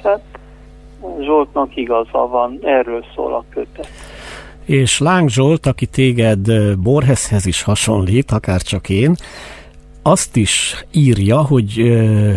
Tehát 0.02 0.22
Zsoltnak 1.20 1.76
igaza 1.76 2.26
van, 2.26 2.58
erről 2.62 3.04
szól 3.14 3.34
a 3.34 3.44
kötet. 3.50 3.88
És 4.68 4.98
Láng 4.98 5.28
Zsolt, 5.28 5.66
aki 5.66 5.86
téged 5.86 6.38
Borheshez 6.78 7.46
is 7.46 7.62
hasonlít, 7.62 8.30
akár 8.30 8.60
csak 8.62 8.88
én, 8.88 9.14
azt 10.02 10.36
is 10.36 10.84
írja, 10.92 11.36
hogy 11.38 11.92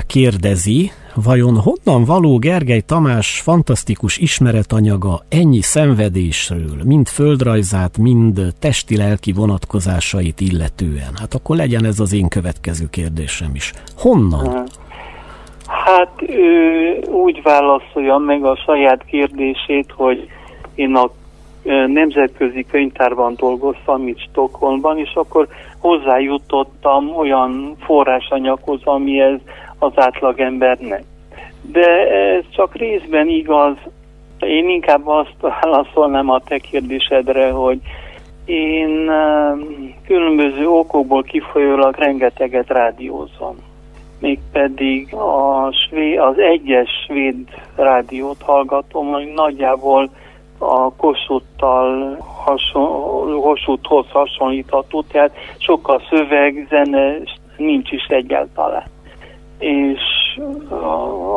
kérdezi, 0.07 0.91
vajon 1.15 1.57
honnan 1.57 2.05
való 2.05 2.37
Gergely 2.37 2.79
Tamás 2.79 3.39
fantasztikus 3.39 4.17
ismeretanyaga 4.17 5.21
ennyi 5.29 5.61
szenvedésről, 5.61 6.77
mind 6.83 7.07
földrajzát, 7.07 7.97
mind 7.97 8.41
testi-lelki 8.59 9.31
vonatkozásait 9.31 10.39
illetően? 10.39 11.13
Hát 11.19 11.33
akkor 11.33 11.55
legyen 11.55 11.85
ez 11.85 11.99
az 11.99 12.13
én 12.13 12.27
következő 12.27 12.85
kérdésem 12.89 13.51
is. 13.53 13.73
Honnan? 13.97 14.63
Hát 15.65 16.21
ő 16.27 16.99
úgy 17.09 17.41
válaszolja 17.43 18.17
meg 18.17 18.43
a 18.45 18.55
saját 18.65 19.05
kérdését, 19.05 19.91
hogy 19.95 20.27
én 20.75 20.95
a 20.95 21.11
nemzetközi 21.87 22.65
könyvtárban 22.71 23.33
dolgoztam 23.37 24.07
itt 24.07 24.19
Stockholmban, 24.19 24.97
és 24.97 25.13
akkor 25.13 25.47
hozzájutottam 25.79 27.15
olyan 27.15 27.75
forrásanyaghoz, 27.79 28.79
ami 28.83 29.19
ez 29.19 29.39
az 29.79 29.91
átlagembernek. 29.95 31.03
De 31.61 32.09
ez 32.09 32.43
csak 32.49 32.75
részben 32.75 33.27
igaz. 33.27 33.75
Én 34.39 34.69
inkább 34.69 35.07
azt 35.07 35.35
válaszolnám 35.61 36.29
a 36.29 36.39
te 36.39 36.57
kérdésedre, 36.57 37.49
hogy 37.51 37.79
én 38.45 39.11
különböző 40.05 40.67
okokból 40.67 41.23
kifolyólag 41.23 41.95
rengeteget 41.95 42.67
rádiózom. 42.67 43.55
Mégpedig 44.19 45.13
a 45.13 45.71
své, 45.71 46.15
az 46.15 46.37
egyes 46.37 46.89
svéd 47.05 47.35
rádiót 47.75 48.41
hallgatom, 48.41 49.07
hogy 49.11 49.31
nagyjából 49.35 50.09
a 50.61 50.93
Kossuthtal 50.97 52.17
hason, 52.43 53.39
Kossuthhoz 53.41 54.05
hasonlítható, 54.09 55.03
tehát 55.11 55.35
sokkal 55.57 56.01
szöveg, 56.09 56.67
zene 56.69 57.17
nincs 57.57 57.91
is 57.91 58.05
egyáltalán. 58.05 58.83
És 59.57 60.01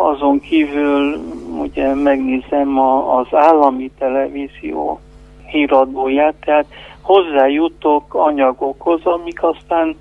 azon 0.03 0.41
kívül 0.41 1.19
ugye 1.61 1.95
megnézem 1.95 2.79
a, 2.79 3.19
az 3.19 3.27
állami 3.31 3.91
televízió 3.99 5.01
híradóját, 5.47 6.35
tehát 6.45 6.67
hozzájutok 7.01 8.15
anyagokhoz, 8.15 9.01
amik 9.05 9.43
aztán 9.43 9.97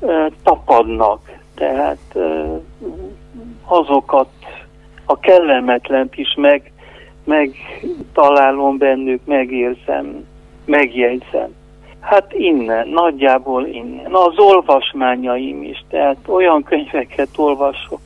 e, 0.00 0.30
tapadnak. 0.42 1.38
Tehát 1.54 2.14
e, 2.14 2.20
azokat 3.64 4.28
a 5.04 5.18
kellemetlent 5.18 6.16
is 6.16 6.34
meg 6.36 6.72
megtalálom 7.24 8.78
bennük, 8.78 9.20
megérzem, 9.24 10.26
megjegyzem. 10.64 11.54
Hát 12.00 12.32
innen, 12.32 12.88
nagyjából 12.88 13.66
innen. 13.66 14.14
Az 14.14 14.38
olvasmányaim 14.38 15.62
is, 15.62 15.84
tehát 15.88 16.16
olyan 16.26 16.62
könyveket 16.62 17.28
olvasok, 17.36 18.00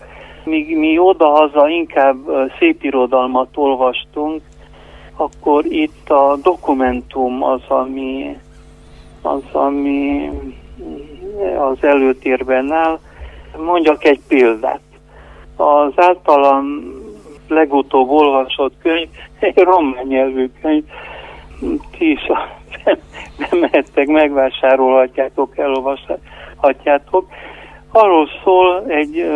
míg 0.44 0.78
mi 0.78 0.98
oda-haza 0.98 1.68
inkább 1.68 2.16
szépirodalmat 2.58 3.48
olvastunk, 3.54 4.42
akkor 5.16 5.64
itt 5.64 6.10
a 6.10 6.36
dokumentum 6.42 7.42
az, 7.42 7.62
ami, 7.68 8.36
az, 9.22 9.42
ami 9.52 10.30
az 11.58 11.84
előtérben 11.84 12.72
áll. 12.72 12.98
Mondjak 13.56 14.04
egy 14.04 14.20
példát. 14.28 14.80
Az 15.56 15.92
általam 15.96 16.82
legutóbb 17.48 18.08
olvasott 18.08 18.74
könyv, 18.82 19.08
egy 19.38 19.58
román 19.58 20.06
nyelvű 20.06 20.50
könyv, 20.62 20.84
ti 21.98 22.10
is 22.10 22.20
bemehettek, 23.38 24.06
megvásárolhatjátok, 24.06 25.58
elolvashatjátok. 25.58 27.28
Arról 27.90 28.28
szól 28.44 28.84
egy 28.88 29.30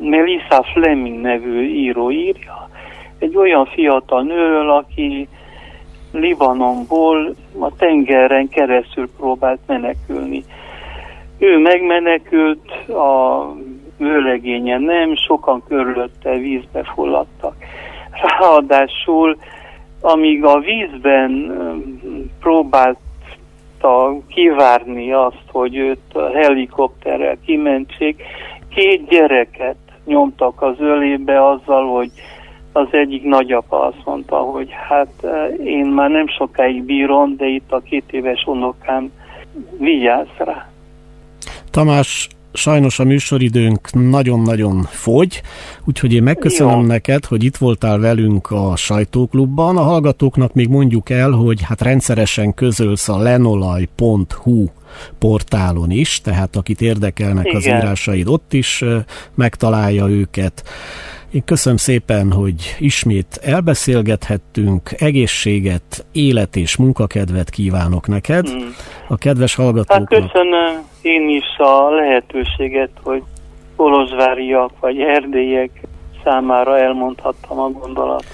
Melissa 0.00 0.64
Fleming 0.72 1.20
nevű 1.20 1.62
író 1.62 2.10
írja, 2.10 2.68
egy 3.18 3.36
olyan 3.36 3.66
fiatal 3.66 4.22
nőről, 4.22 4.70
aki 4.70 5.28
Libanonból 6.12 7.34
a 7.58 7.76
tengeren 7.76 8.48
keresztül 8.48 9.08
próbált 9.16 9.60
menekülni. 9.66 10.44
Ő 11.38 11.58
megmenekült, 11.58 12.88
a 12.88 13.44
vőlegénye 13.98 14.78
nem, 14.78 15.16
sokan 15.16 15.62
körülötte 15.68 16.36
vízbe 16.36 16.84
fulladtak. 16.94 17.54
Ráadásul, 18.38 19.36
amíg 20.00 20.44
a 20.44 20.58
vízben 20.58 21.52
próbálta 22.40 22.98
kivárni 24.28 25.12
azt, 25.12 25.44
hogy 25.52 25.76
őt 25.76 26.14
a 26.14 26.28
helikopterrel 26.28 27.36
kimentsék, 27.44 28.22
két 28.68 29.08
gyereket 29.08 29.76
nyomtak 30.04 30.62
az 30.62 30.80
ölébe 30.80 31.46
azzal, 31.46 31.86
hogy 31.86 32.10
az 32.72 32.88
egyik 32.90 33.22
nagyapa 33.22 33.86
azt 33.86 34.04
mondta, 34.04 34.36
hogy 34.36 34.68
hát 34.88 35.26
én 35.64 35.86
már 35.86 36.10
nem 36.10 36.28
sokáig 36.28 36.82
bírom, 36.82 37.36
de 37.36 37.46
itt 37.46 37.72
a 37.72 37.80
két 37.80 38.04
éves 38.10 38.44
unokám 38.46 39.12
vigyáz 39.78 40.26
rá. 40.36 40.68
Tamás, 41.70 42.28
sajnos 42.56 42.98
a 42.98 43.04
műsoridőnk 43.04 43.88
nagyon-nagyon 43.92 44.82
fogy, 44.90 45.42
úgyhogy 45.84 46.12
én 46.12 46.22
megköszönöm 46.22 46.80
Jó. 46.80 46.86
neked, 46.86 47.24
hogy 47.24 47.44
itt 47.44 47.56
voltál 47.56 47.98
velünk 47.98 48.50
a 48.50 48.76
sajtóklubban. 48.76 49.76
A 49.76 49.82
hallgatóknak 49.82 50.54
még 50.54 50.68
mondjuk 50.68 51.10
el, 51.10 51.30
hogy 51.30 51.62
hát 51.62 51.80
rendszeresen 51.80 52.54
közölsz 52.54 53.08
a 53.08 53.18
lenolaj.hu 53.18 54.66
portálon 55.18 55.90
is, 55.90 56.20
tehát 56.20 56.56
akit 56.56 56.80
érdekelnek 56.80 57.44
Igen. 57.44 57.56
az 57.56 57.66
írásaid, 57.66 58.28
ott 58.28 58.52
is 58.52 58.84
megtalálja 59.34 60.08
őket. 60.08 60.64
Én 61.30 61.44
köszönöm 61.44 61.78
szépen, 61.78 62.32
hogy 62.32 62.76
ismét 62.78 63.40
elbeszélgethettünk, 63.42 64.90
egészséget, 64.96 66.06
élet 66.12 66.56
és 66.56 66.76
munkakedvet 66.76 67.50
kívánok 67.50 68.06
neked. 68.06 68.48
Hmm. 68.48 68.74
A 69.08 69.16
kedves 69.16 69.54
hallgatóknak. 69.54 70.12
Hát 70.12 70.22
köszönöm 70.22 70.84
én 71.06 71.28
is 71.28 71.56
a 71.58 71.90
lehetőséget, 71.90 72.90
hogy 73.02 73.22
kolozsváriak 73.76 74.70
vagy 74.80 75.00
erdélyek 75.00 75.70
számára 76.24 76.78
elmondhattam 76.78 77.58
a 77.58 77.70
gondolatot. 77.70 78.26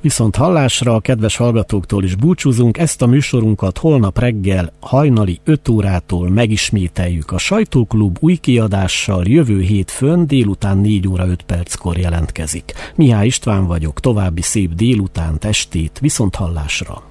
Viszont 0.00 0.36
hallásra 0.36 0.94
a 0.94 1.00
kedves 1.00 1.36
hallgatóktól 1.36 2.04
is 2.04 2.14
búcsúzunk, 2.14 2.78
ezt 2.78 3.02
a 3.02 3.06
műsorunkat 3.06 3.78
holnap 3.78 4.18
reggel 4.18 4.72
hajnali 4.80 5.40
5 5.44 5.68
órától 5.68 6.28
megismételjük. 6.28 7.32
A 7.32 7.38
Sajtóklub 7.38 8.16
új 8.20 8.34
kiadással 8.34 9.22
jövő 9.26 9.60
hétfőn 9.60 10.26
délután 10.26 10.78
4 10.78 11.08
óra 11.08 11.26
5 11.26 11.42
perckor 11.42 11.96
jelentkezik. 11.96 12.72
Mihály 12.94 13.26
István 13.26 13.66
vagyok, 13.66 14.00
további 14.00 14.42
szép 14.42 14.74
délután 14.74 15.38
testét, 15.38 15.98
viszont 16.00 16.34
hallásra. 16.34 17.02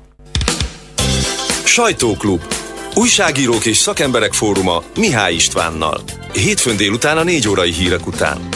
Sajtóklub. 1.66 2.40
Újságírók 2.95 3.65
és 3.65 3.78
szakemberek 3.78 4.34
fóruma 4.34 4.84
Mihály 4.95 5.34
Istvánnal. 5.34 6.02
Hétfőn 6.34 6.78
délután 6.78 7.17
a 7.17 7.23
4 7.23 7.47
órai 7.47 7.71
hírek 7.71 8.08
után. 8.08 8.49